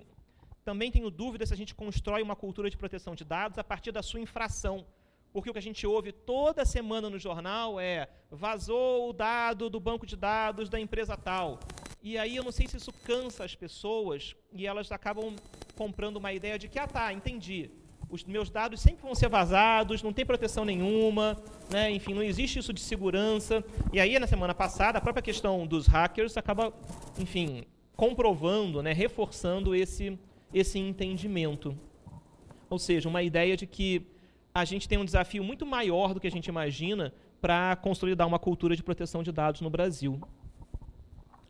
[0.65, 3.93] também tenho dúvida se a gente constrói uma cultura de proteção de dados a partir
[3.93, 4.85] da sua infração.
[5.31, 9.79] Porque o que a gente ouve toda semana no jornal é vazou o dado do
[9.79, 11.57] banco de dados da empresa tal.
[12.03, 15.33] E aí eu não sei se isso cansa as pessoas e elas acabam
[15.77, 17.71] comprando uma ideia de que, ah tá, entendi.
[18.09, 21.89] Os meus dados sempre vão ser vazados, não tem proteção nenhuma, né?
[21.91, 23.63] enfim, não existe isso de segurança.
[23.93, 26.73] E aí, na semana passada, a própria questão dos hackers acaba,
[27.17, 27.63] enfim,
[27.95, 30.17] comprovando, né, reforçando esse,
[30.53, 31.77] esse entendimento.
[32.69, 34.05] Ou seja, uma ideia de que
[34.53, 38.39] a gente tem um desafio muito maior do que a gente imagina para consolidar uma
[38.39, 40.19] cultura de proteção de dados no Brasil.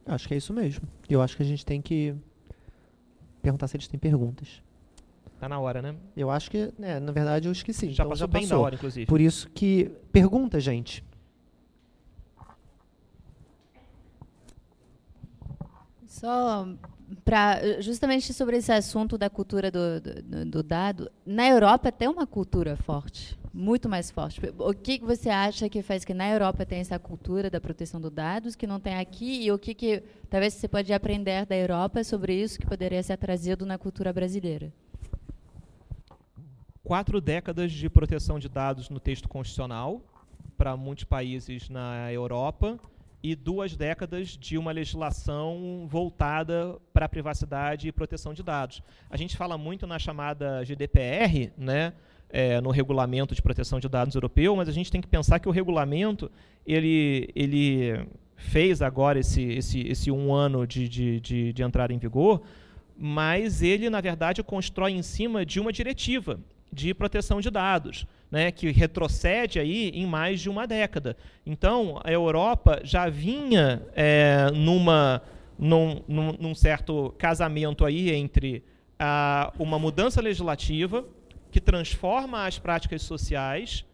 [0.06, 0.88] Acho que é isso mesmo.
[1.10, 2.16] Eu acho que a gente tem que
[3.42, 4.62] perguntar se eles têm perguntas.
[5.40, 5.96] Tá na hora, né?
[6.16, 7.88] Eu acho que, né, na verdade, eu esqueci.
[7.88, 8.58] Já então passou já bem passou.
[8.58, 9.06] da hora, inclusive.
[9.06, 11.04] Por isso que pergunta, gente.
[16.16, 16.66] Só
[17.26, 22.26] para justamente sobre esse assunto da cultura do, do, do, dado, na Europa tem uma
[22.26, 24.40] cultura forte, muito mais forte.
[24.58, 28.12] O que você acha que faz que na Europa tem essa cultura da proteção dos
[28.12, 32.02] dados que não tem aqui e o que, que talvez você pode aprender da Europa
[32.02, 34.72] sobre isso que poderia ser trazido na cultura brasileira?
[36.82, 40.02] quatro décadas de proteção de dados no texto constitucional
[40.56, 42.80] para muitos países na Europa
[43.26, 48.84] e duas décadas de uma legislação voltada para a privacidade e proteção de dados.
[49.10, 51.94] A gente fala muito na chamada GDPR, né,
[52.30, 55.50] é, no regulamento de proteção de dados europeu, mas a gente tem que pensar que
[55.50, 56.32] o regulamento
[56.68, 58.06] ele, ele
[58.36, 62.44] fez agora esse, esse, esse um ano de, de, de, de entrada em vigor,
[62.96, 66.40] mas ele, na verdade, constrói em cima de uma diretiva
[66.72, 68.06] de proteção de dados,
[68.36, 71.16] né, que retrocede aí em mais de uma década.
[71.46, 75.22] Então, a Europa já vinha é, numa,
[75.58, 78.62] num, num, certo casamento aí entre
[79.00, 81.06] a, uma mudança legislativa
[81.50, 83.86] que transforma as práticas sociais,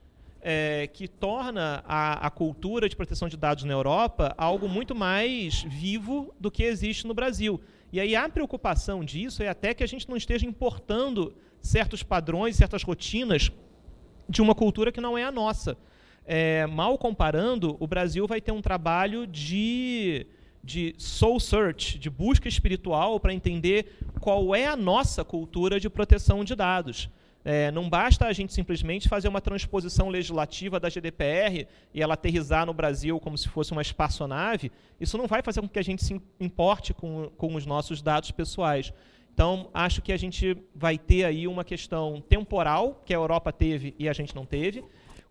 [0.42, 5.62] é, que torna a, a cultura de proteção de dados na Europa algo muito mais
[5.70, 7.62] vivo do que existe no Brasil.
[7.94, 11.32] E aí a preocupação disso é até que a gente não esteja importando
[11.62, 13.52] certos padrões, certas rotinas
[14.32, 15.78] de uma cultura que não é a nossa.
[16.26, 20.26] É, mal comparando, o Brasil vai ter um trabalho de,
[20.64, 26.44] de soul search, de busca espiritual para entender qual é a nossa cultura de proteção
[26.44, 27.10] de dados.
[27.44, 32.68] É, não basta a gente simplesmente fazer uma transposição legislativa da GDPR e ela aterrizar
[32.68, 34.72] no Brasil como se fosse uma espaçonave.
[35.00, 38.32] Isso não vai fazer com que a gente se importe com, com os nossos dados
[38.32, 38.94] pessoais.
[39.34, 43.96] Então, acho que a gente vai ter aí uma questão temporal, que a Europa teve
[43.98, 44.84] e a gente não teve,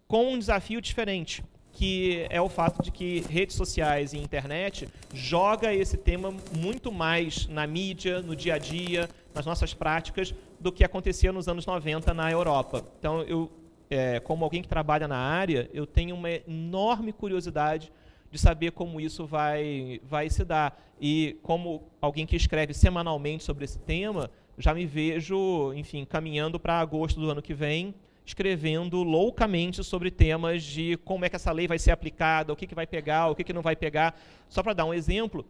[0.09, 5.72] com um desafio diferente, que é o fato de que redes sociais e internet joga
[5.72, 10.82] esse tema muito mais na mídia, no dia a dia, nas nossas práticas, do que
[10.82, 12.84] acontecia nos anos 90 na Europa.
[12.98, 13.51] Então, eu,
[13.88, 17.92] é, como alguém que trabalha na área, eu tenho uma enorme curiosidade
[18.31, 20.81] de saber como isso vai, vai se dar.
[21.01, 26.78] E como alguém que escreve semanalmente sobre esse tema, já me vejo, enfim, caminhando para
[26.78, 31.66] agosto do ano que vem, escrevendo loucamente sobre temas de como é que essa lei
[31.66, 34.18] vai ser aplicada, o que, que vai pegar, o que, que não vai pegar.
[34.49, 35.45] Só para dar um exemplo,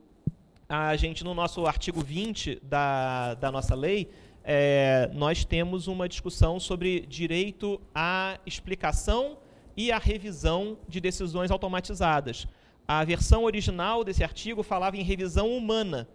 [0.68, 4.08] a gente, no nosso artigo 20 da, da nossa lei,
[4.44, 9.36] é, nós temos uma discussão sobre direito à explicação
[9.76, 12.46] e à revisão de decisões automatizadas.
[12.92, 16.08] A versão original desse artigo falava em revisão humana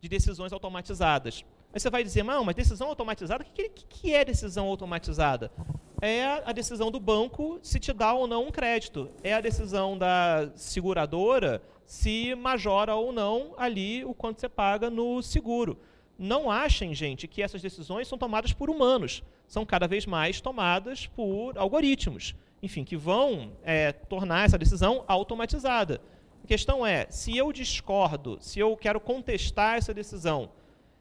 [0.00, 1.44] de decisões automatizadas.
[1.70, 5.52] Aí você vai dizer, mas decisão automatizada, o que, que, que é decisão automatizada?
[6.00, 9.10] É a decisão do banco se te dá ou não um crédito.
[9.22, 15.20] É a decisão da seguradora se majora ou não ali o quanto você paga no
[15.22, 15.78] seguro.
[16.18, 19.22] Não achem, gente, que essas decisões são tomadas por humanos.
[19.46, 22.34] São cada vez mais tomadas por algoritmos.
[22.62, 26.00] Enfim, que vão é, tornar essa decisão automatizada.
[26.42, 30.50] A questão é, se eu discordo, se eu quero contestar essa decisão,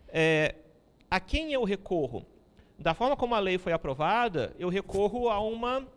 [0.07, 0.55] é,
[1.09, 2.25] a quem eu recorro?
[2.77, 5.87] Da forma como a lei foi aprovada, eu recorro a uma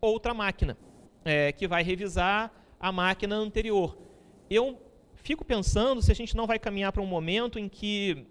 [0.00, 0.76] outra máquina,
[1.24, 3.96] é, que vai revisar a máquina anterior.
[4.48, 4.80] Eu
[5.14, 8.26] fico pensando se a gente não vai caminhar para um momento em que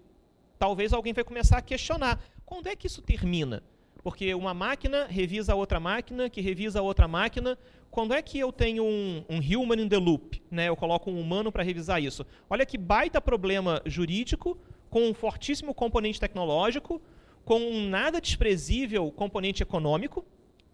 [0.58, 3.62] talvez alguém vai começar a questionar quando é que isso termina?
[4.02, 7.58] Porque uma máquina revisa a outra máquina, que revisa a outra máquina,
[7.94, 10.42] quando é que eu tenho um, um human in the loop?
[10.50, 10.68] Né?
[10.68, 12.26] Eu coloco um humano para revisar isso.
[12.50, 14.58] Olha que baita problema jurídico,
[14.90, 17.00] com um fortíssimo componente tecnológico,
[17.44, 20.24] com um nada desprezível componente econômico,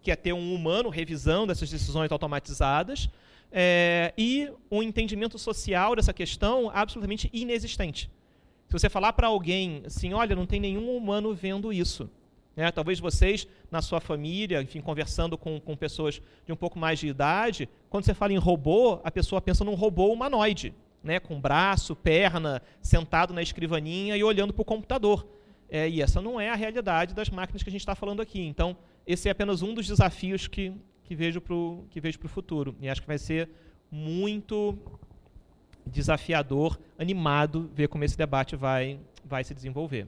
[0.00, 3.10] que é ter um humano revisando essas decisões automatizadas,
[3.52, 8.10] é, e um entendimento social dessa questão absolutamente inexistente.
[8.66, 12.08] Se você falar para alguém assim, olha, não tem nenhum humano vendo isso,
[12.56, 12.70] né?
[12.70, 17.08] Talvez vocês, na sua família, enfim, conversando com, com pessoas de um pouco mais de
[17.08, 21.20] idade, quando você fala em robô, a pessoa pensa num robô humanoide, né?
[21.20, 25.26] com braço, perna, sentado na escrivaninha e olhando para o computador.
[25.68, 28.42] É, e essa não é a realidade das máquinas que a gente está falando aqui.
[28.42, 28.76] Então,
[29.06, 30.72] esse é apenas um dos desafios que,
[31.04, 32.74] que vejo para o futuro.
[32.80, 33.48] E acho que vai ser
[33.90, 34.76] muito
[35.86, 40.06] desafiador, animado, ver como esse debate vai, vai se desenvolver.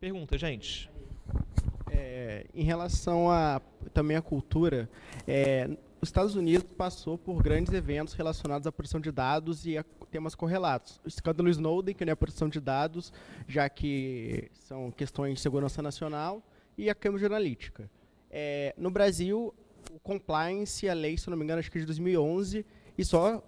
[0.00, 0.91] Pergunta, gente.
[1.94, 3.60] É, em relação a
[3.92, 4.88] também a cultura,
[5.26, 5.68] é,
[6.00, 10.34] os Estados Unidos passou por grandes eventos relacionados à proteção de dados e a temas
[10.34, 11.00] correlatos.
[11.04, 13.12] O escândalo Snowden, que não é a proteção de dados,
[13.46, 16.42] já que são questões de segurança nacional,
[16.78, 17.90] e a Cambridge Analytica.
[18.30, 19.54] É, no Brasil,
[19.92, 22.64] o compliance, a lei, se não me engano, acho que é de 2011,
[22.96, 23.42] e só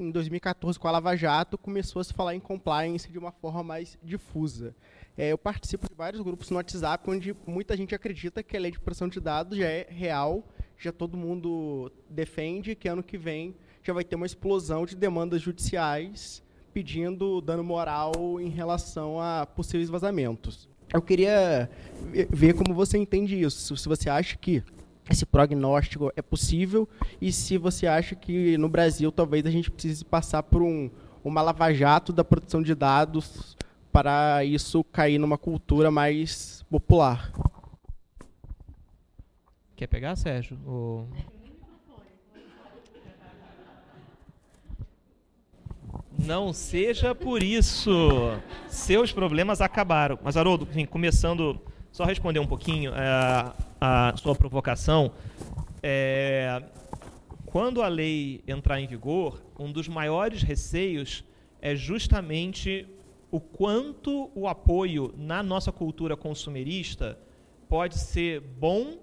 [0.00, 3.62] em 2014, com a Lava Jato, começou a se falar em compliance de uma forma
[3.62, 4.74] mais difusa.
[5.20, 8.70] É, eu participo de vários grupos no WhatsApp onde muita gente acredita que a lei
[8.70, 10.48] de proteção de dados já é real,
[10.78, 15.42] já todo mundo defende que ano que vem já vai ter uma explosão de demandas
[15.42, 16.42] judiciais
[16.72, 20.66] pedindo dano moral em relação a possíveis vazamentos.
[20.90, 21.68] Eu queria
[22.30, 23.76] ver como você entende isso.
[23.76, 24.64] Se você acha que
[25.10, 26.88] esse prognóstico é possível
[27.20, 30.90] e se você acha que no Brasil talvez a gente precise passar por um,
[31.22, 33.54] uma lava-jato da produção de dados
[33.92, 37.32] para isso cair numa cultura mais popular.
[39.76, 40.58] Quer pegar, Sérgio?
[46.18, 47.90] Não seja por isso.
[48.68, 50.18] Seus problemas acabaram.
[50.22, 51.58] Mas, Haroldo, enfim, começando,
[51.90, 55.12] só responder um pouquinho é, a sua provocação.
[55.82, 56.62] É,
[57.46, 61.24] quando a lei entrar em vigor, um dos maiores receios
[61.60, 62.86] é justamente
[63.30, 67.18] o quanto o apoio na nossa cultura consumerista
[67.68, 68.98] pode ser bom,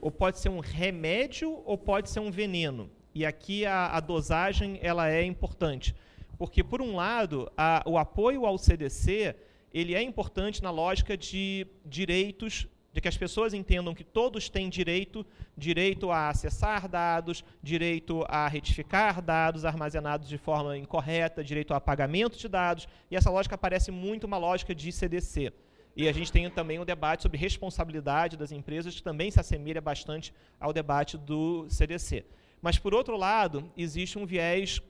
[0.00, 2.90] ou pode ser um remédio, ou pode ser um veneno.
[3.14, 5.94] E aqui a, a dosagem ela é importante.
[6.36, 9.34] Porque, por um lado, a, o apoio ao CDC
[9.72, 14.68] ele é importante na lógica de direitos, de que as pessoas entendam que todos têm
[14.68, 15.26] direito,
[15.58, 22.38] direito a acessar dados, direito a retificar dados armazenados de forma incorreta, direito a pagamento
[22.38, 25.52] de dados, e essa lógica parece muito uma lógica de CDC.
[25.96, 29.80] E a gente tem também um debate sobre responsabilidade das empresas, que também se assemelha
[29.80, 32.24] bastante ao debate do CDC.
[32.62, 34.80] Mas, por outro lado, existe um viés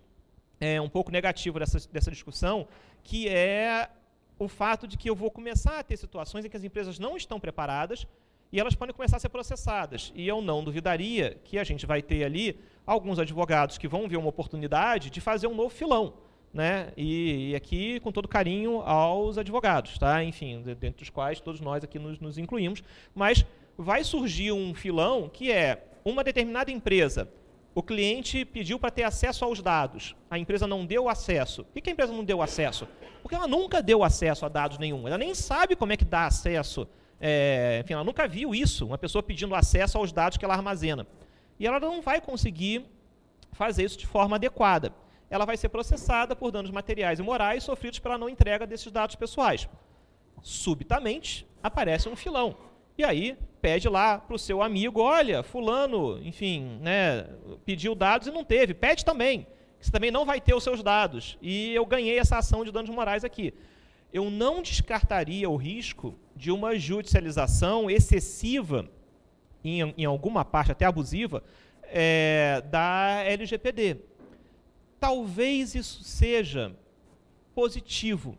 [0.60, 2.68] é, um pouco negativo dessa, dessa discussão,
[3.02, 3.88] que é
[4.38, 7.16] o fato de que eu vou começar a ter situações em que as empresas não
[7.16, 8.06] estão preparadas
[8.52, 10.12] e elas podem começar a ser processadas.
[10.14, 14.16] E eu não duvidaria que a gente vai ter ali alguns advogados que vão ver
[14.16, 16.14] uma oportunidade de fazer um novo filão.
[16.52, 16.92] Né?
[16.96, 20.22] E, e aqui, com todo carinho aos advogados, tá?
[20.22, 22.80] enfim, dentre os quais todos nós aqui nos, nos incluímos,
[23.12, 23.44] mas
[23.76, 27.28] vai surgir um filão que é uma determinada empresa
[27.74, 30.14] o cliente pediu para ter acesso aos dados.
[30.30, 31.64] A empresa não deu acesso.
[31.64, 32.86] Por que a empresa não deu acesso?
[33.20, 35.08] Porque ela nunca deu acesso a dados nenhum.
[35.08, 36.86] Ela nem sabe como é que dá acesso.
[37.20, 41.06] É, enfim, ela nunca viu isso, uma pessoa pedindo acesso aos dados que ela armazena.
[41.58, 42.84] E ela não vai conseguir
[43.52, 44.92] fazer isso de forma adequada.
[45.28, 49.16] Ela vai ser processada por danos materiais e morais sofridos pela não entrega desses dados
[49.16, 49.68] pessoais.
[50.42, 52.56] Subitamente, aparece um filão.
[52.96, 57.26] E aí, pede lá para o seu amigo, olha, fulano, enfim, né,
[57.64, 59.46] pediu dados e não teve, pede também,
[59.84, 61.36] você também não vai ter os seus dados.
[61.42, 63.52] E eu ganhei essa ação de danos morais aqui.
[64.10, 68.88] Eu não descartaria o risco de uma judicialização excessiva,
[69.62, 71.42] em, em alguma parte até abusiva,
[71.84, 73.98] é, da LGPD.
[74.98, 76.74] Talvez isso seja
[77.54, 78.38] positivo,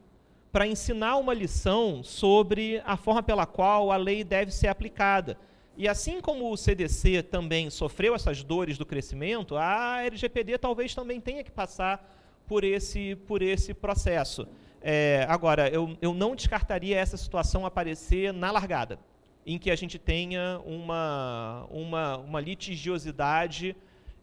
[0.56, 5.38] para ensinar uma lição sobre a forma pela qual a lei deve ser aplicada.
[5.76, 11.20] E assim como o CDC também sofreu essas dores do crescimento, a LGPD talvez também
[11.20, 12.10] tenha que passar
[12.47, 14.47] por esse, por esse processo.
[14.82, 18.97] É, agora, eu, eu não descartaria essa situação aparecer na largada,
[19.45, 23.76] em que a gente tenha uma, uma, uma litigiosidade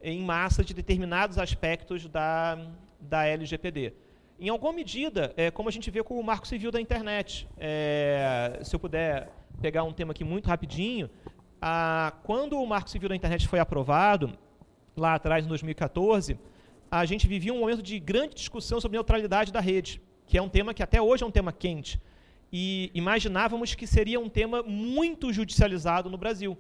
[0.03, 2.59] em massa de determinados aspectos da,
[2.99, 3.93] da LGPD.
[4.43, 8.59] Em alguma medida, é, como a gente vê com o marco civil da internet, é,
[8.64, 9.30] se eu puder
[9.61, 11.09] pegar um tema aqui muito rapidinho,
[11.61, 14.36] a, quando o marco civil da internet foi aprovado,
[14.97, 16.36] lá atrás, em 2014,
[16.90, 20.49] a gente vivia um momento de grande discussão sobre neutralidade da rede, que é um
[20.49, 22.01] tema que até hoje é um tema quente.
[22.53, 26.59] E imaginávamos que seria um tema muito judicializado no Brasil.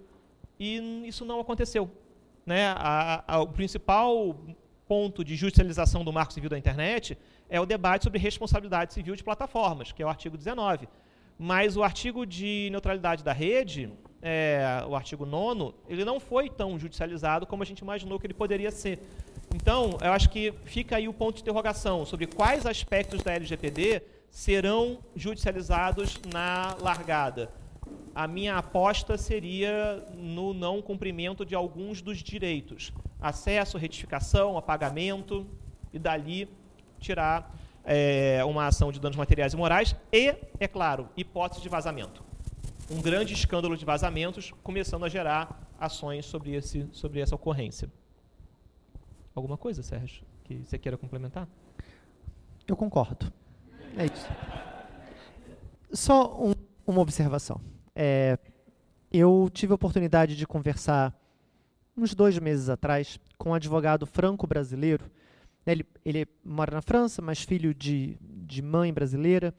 [0.56, 1.90] E isso não aconteceu.
[2.46, 2.66] Né?
[2.76, 4.38] A, a, o principal
[4.92, 7.16] ponto de judicialização do marco civil da internet
[7.48, 10.86] é o debate sobre responsabilidade civil de plataformas, que é o artigo 19.
[11.38, 13.90] Mas o artigo de neutralidade da rede,
[14.20, 18.34] é, o artigo 9, ele não foi tão judicializado como a gente imaginou que ele
[18.34, 18.98] poderia ser.
[19.54, 24.02] Então, eu acho que fica aí o ponto de interrogação sobre quais aspectos da LGPD
[24.30, 27.50] serão judicializados na largada.
[28.14, 32.92] A minha aposta seria no não cumprimento de alguns dos direitos:
[33.22, 35.46] acesso, retificação, apagamento,
[35.92, 36.48] e dali
[36.98, 37.54] tirar
[37.84, 42.24] é, uma ação de danos materiais e morais e, é claro, hipótese de vazamento.
[42.90, 47.90] Um grande escândalo de vazamentos começando a gerar ações sobre, esse, sobre essa ocorrência.
[49.34, 51.48] Alguma coisa, Sérgio, que você queira complementar?
[52.66, 53.32] Eu concordo.
[53.96, 54.28] É isso.
[55.92, 56.52] Só um,
[56.86, 57.60] uma observação.
[57.94, 58.38] É,
[59.12, 61.14] eu tive a oportunidade de conversar
[61.96, 65.10] uns dois meses atrás com um advogado franco-brasileiro
[65.64, 69.54] né, ele, ele mora na França, mas filho de, de mãe brasileira.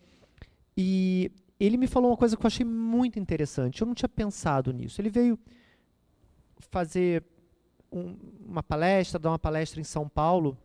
[0.76, 3.82] E ele me falou uma coisa que eu achei muito interessante.
[3.82, 5.00] Eu não tinha pensado nisso.
[5.00, 5.40] Ele veio
[6.70, 7.24] fazer
[7.92, 8.16] um,
[8.46, 10.58] uma palestra, dar uma palestra em São Paulo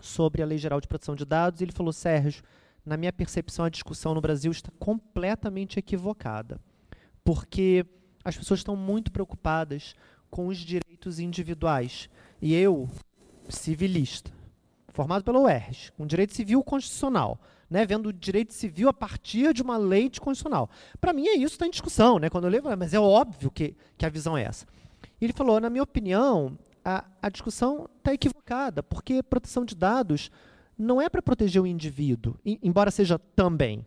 [0.00, 1.60] sobre a Lei Geral de Proteção de Dados.
[1.60, 2.42] E ele falou: Sérgio,
[2.84, 6.60] na minha percepção, a discussão no Brasil está completamente equivocada.
[7.22, 7.86] Porque
[8.22, 9.94] as pessoas estão muito preocupadas
[10.30, 10.83] com os direitos
[11.18, 12.08] individuais.
[12.40, 12.88] E eu,
[13.48, 14.30] civilista,
[14.88, 19.62] formado pela UERJ, com direito civil constitucional, né, vendo o direito civil a partir de
[19.62, 20.70] uma lei de constitucional.
[21.00, 22.30] Para mim é isso está em discussão, né?
[22.30, 24.66] Quando eu levo, mas é óbvio que, que a visão é essa.
[25.20, 30.30] E ele falou, na minha opinião, a, a discussão está equivocada, porque proteção de dados
[30.76, 33.84] não é para proteger o indivíduo, embora seja também.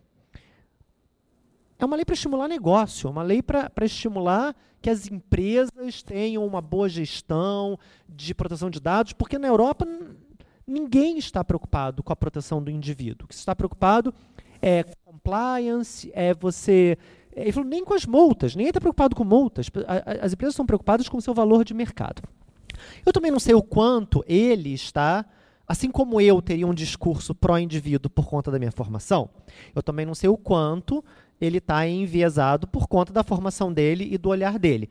[1.78, 6.44] É uma lei para estimular negócio, é uma lei para estimular que as empresas tenham
[6.44, 7.78] uma boa gestão
[8.08, 9.86] de proteção de dados, porque na Europa
[10.66, 13.26] ninguém está preocupado com a proteção do indivíduo.
[13.26, 14.12] O que está preocupado
[14.60, 16.98] é compliance, é você.
[17.34, 19.66] Ele falou, nem com as multas, ninguém está preocupado com multas.
[20.20, 22.22] As empresas estão preocupadas com o seu valor de mercado.
[23.06, 25.24] Eu também não sei o quanto ele está,
[25.66, 29.30] assim como eu teria um discurso pró-indivíduo por conta da minha formação,
[29.74, 31.04] eu também não sei o quanto
[31.40, 34.90] ele está enviesado por conta da formação dele e do olhar dele.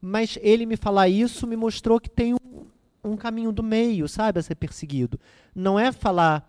[0.00, 2.66] Mas ele me falar isso me mostrou que tem um,
[3.04, 5.18] um caminho do meio, sabe, a ser perseguido.
[5.54, 6.48] Não é falar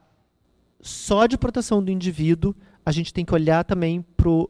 [0.81, 2.55] só de proteção do indivíduo,
[2.85, 4.49] a gente tem que olhar também para o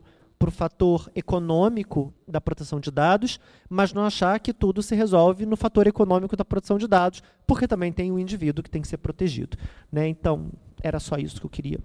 [0.52, 3.40] fator econômico da proteção de dados,
[3.70, 7.68] mas não achar que tudo se resolve no fator econômico da proteção de dados, porque
[7.68, 9.58] também tem o indivíduo que tem que ser protegido.
[9.92, 10.08] Né?
[10.08, 10.52] Então,
[10.82, 11.80] era só isso que eu queria.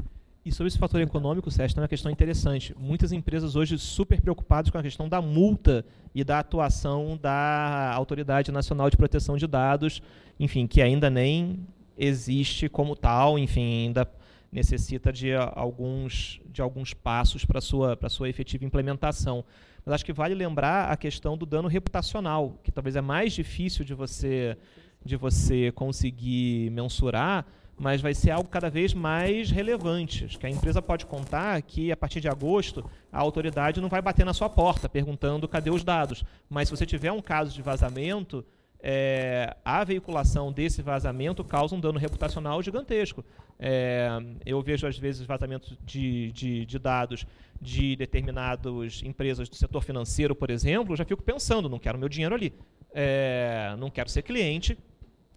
[0.45, 2.75] E sobre esse fator econômico, Sérgio, é uma questão interessante.
[2.79, 8.53] Muitas empresas hoje super preocupadas com a questão da multa e da atuação da Autoridade
[8.53, 10.03] Nacional de Proteção de Dados,
[10.39, 11.67] enfim, que ainda nem
[11.97, 14.07] existe como tal, enfim, ainda
[14.53, 19.43] necessita de alguns, de alguns passos para sua, sua efetiva implementação.
[19.83, 23.83] Mas acho que vale lembrar a questão do dano reputacional, que talvez é mais difícil
[23.83, 24.59] de você,
[25.03, 27.47] de você conseguir mensurar,
[27.77, 30.25] mas vai ser algo cada vez mais relevante.
[30.25, 34.01] Acho que a empresa pode contar que, a partir de agosto, a autoridade não vai
[34.01, 36.25] bater na sua porta perguntando cadê os dados.
[36.49, 38.45] Mas se você tiver um caso de vazamento,
[38.87, 43.25] é, a veiculação desse vazamento causa um dano reputacional gigantesco.
[43.59, 44.11] É,
[44.45, 47.27] eu vejo, às vezes, vazamentos de, de, de, dados
[47.61, 52.35] de determinadas empresas do setor financeiro, por exemplo, já fico pensando, não quero meu dinheiro
[52.35, 52.53] ali.
[52.93, 54.77] É, não quero ser cliente,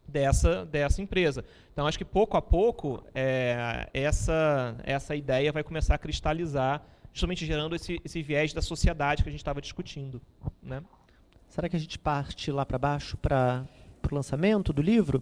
[0.08, 1.44] dessa, dessa empresa.
[1.74, 6.82] Então, acho que pouco a pouco é, essa, essa ideia vai começar a cristalizar,
[7.14, 10.22] justamente gerando esse, esse viés da sociedade que a gente estava discutindo.
[10.62, 10.82] Né?
[11.50, 13.66] Será que a gente parte lá para baixo para
[14.12, 15.22] o lançamento do livro?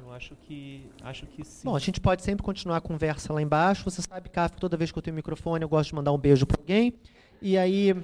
[0.00, 1.64] Eu acho que, acho que sim.
[1.64, 3.84] Bom, a gente pode sempre continuar a conversa lá embaixo.
[3.84, 6.46] Você sabe, Café, toda vez que eu tenho microfone, eu gosto de mandar um beijo
[6.46, 6.94] para alguém.
[7.40, 7.94] E aí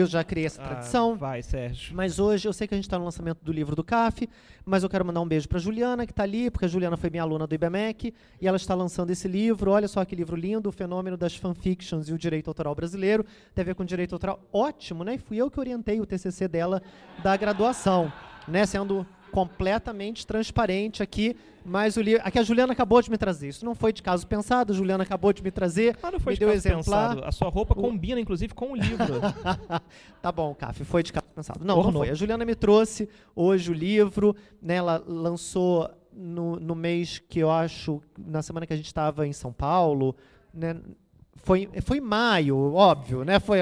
[0.00, 1.12] eu já criei essa ah, tradição.
[1.12, 1.94] Ah, vai, Sérgio.
[1.94, 4.28] Mas hoje eu sei que a gente está no lançamento do livro do CAF,
[4.64, 7.10] mas eu quero mandar um beijo para Juliana, que está ali, porque a Juliana foi
[7.10, 9.70] minha aluna do IBMEC, e ela está lançando esse livro.
[9.70, 13.24] Olha só que livro lindo, o fenômeno das fanfictions e o direito autoral brasileiro.
[13.54, 14.40] Tem a ver com direito autoral.
[14.52, 15.18] Ótimo, né?
[15.18, 16.82] Fui eu que orientei o TCC dela
[17.22, 18.12] da graduação,
[18.48, 18.66] né?
[18.66, 22.22] Sendo completamente transparente aqui, mas o livro.
[22.24, 23.48] Aqui a Juliana acabou de me trazer.
[23.48, 25.96] Isso não foi de caso pensado, a Juliana acabou de me trazer.
[26.00, 27.08] Ah, não foi me de deu caso exemplar.
[27.08, 27.28] pensado.
[27.28, 29.20] A sua roupa combina, inclusive, com o livro.
[30.22, 31.64] tá bom, Caf, foi de caso pensado.
[31.64, 32.10] Não, não foi.
[32.10, 37.50] A Juliana me trouxe hoje o livro, né, ela lançou no, no mês que eu
[37.50, 40.14] acho, na semana que a gente estava em São Paulo,
[40.52, 40.76] né?
[41.36, 43.40] Foi, foi em maio, óbvio, né?
[43.40, 43.58] Foi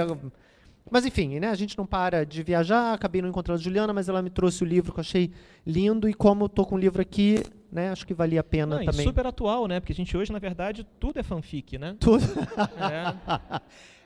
[0.91, 4.09] mas enfim, né, a gente não para de viajar, acabei não encontrando a Juliana, mas
[4.09, 5.31] ela me trouxe o livro que eu achei
[5.67, 8.85] lindo e como estou com o livro aqui, né, acho que valia a pena não,
[8.85, 9.07] também.
[9.07, 9.81] super atual, né?
[9.81, 11.97] Porque a gente hoje, na verdade, tudo é fanfic, né?
[11.99, 12.23] Tudo.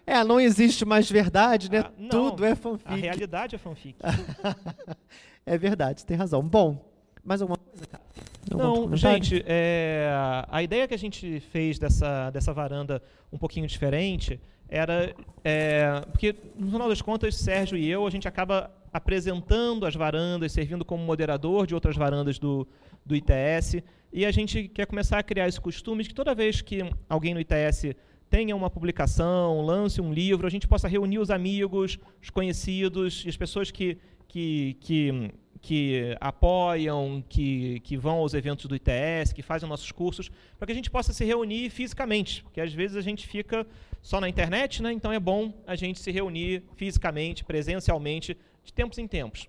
[0.06, 0.14] é.
[0.20, 1.80] é não existe mais verdade, né?
[1.80, 2.92] Ah, não, tudo é fanfic.
[2.92, 3.98] A realidade é fanfic.
[5.44, 6.42] é verdade, você tem razão.
[6.42, 6.78] Bom,
[7.24, 8.04] mais alguma coisa, cara?
[8.54, 10.08] Não, gente, é,
[10.48, 15.14] a ideia que a gente fez dessa, dessa varanda um pouquinho diferente era
[15.44, 20.52] é, porque no final das contas Sérgio e eu a gente acaba apresentando as varandas,
[20.52, 22.66] servindo como moderador de outras varandas do,
[23.04, 23.82] do ITS
[24.12, 27.34] e a gente quer começar a criar esse costume de que toda vez que alguém
[27.34, 27.94] no ITS
[28.28, 33.36] tenha uma publicação, lance um livro, a gente possa reunir os amigos, os conhecidos as
[33.36, 35.30] pessoas que, que, que
[35.66, 40.72] que apoiam, que, que vão aos eventos do ITS, que fazem nossos cursos, para que
[40.72, 43.66] a gente possa se reunir fisicamente, porque às vezes a gente fica
[44.06, 44.92] só na internet, né?
[44.92, 49.48] então é bom a gente se reunir fisicamente, presencialmente, de tempos em tempos.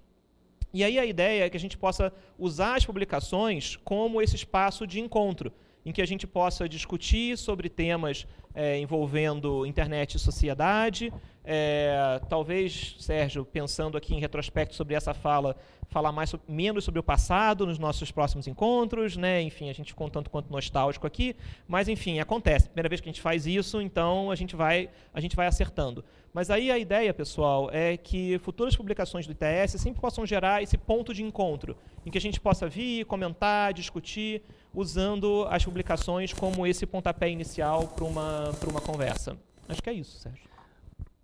[0.74, 4.88] E aí a ideia é que a gente possa usar as publicações como esse espaço
[4.88, 5.54] de encontro.
[5.88, 11.14] Em que a gente possa discutir sobre temas é, envolvendo internet e sociedade.
[11.46, 15.56] É, talvez, Sérgio, pensando aqui em retrospecto sobre essa fala,
[15.88, 19.42] falar mais menos sobre o passado nos nossos próximos encontros, né?
[19.42, 22.68] Enfim, a gente ficou um tanto quanto nostálgico aqui, mas enfim, acontece.
[22.68, 26.04] Primeira vez que a gente faz isso, então a gente vai a gente vai acertando.
[26.34, 30.78] Mas aí a ideia, pessoal, é que futuras publicações do ITS sempre possam gerar esse
[30.78, 34.44] ponto de encontro, em que a gente possa vir, comentar, discutir,
[34.78, 39.36] usando as publicações como esse pontapé inicial para uma, uma conversa.
[39.68, 40.48] Acho que é isso, Sérgio.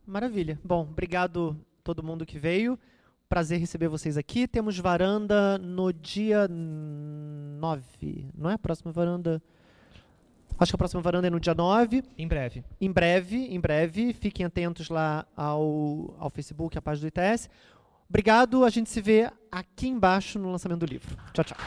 [0.07, 0.59] Maravilha.
[0.63, 2.80] Bom, obrigado todo mundo que veio.
[3.30, 4.47] Prazer receber vocês aqui.
[4.47, 8.53] Temos varanda no dia 9, não é?
[8.55, 9.39] A próxima varanda.
[10.57, 12.03] Acho que a próxima varanda é no dia 9.
[12.17, 12.63] Em breve.
[12.81, 14.13] Em breve, em breve.
[14.13, 17.47] Fiquem atentos lá ao, ao Facebook, à página do ITS.
[18.09, 18.65] Obrigado.
[18.65, 21.15] A gente se vê aqui embaixo no lançamento do livro.
[21.34, 21.57] Tchau, tchau.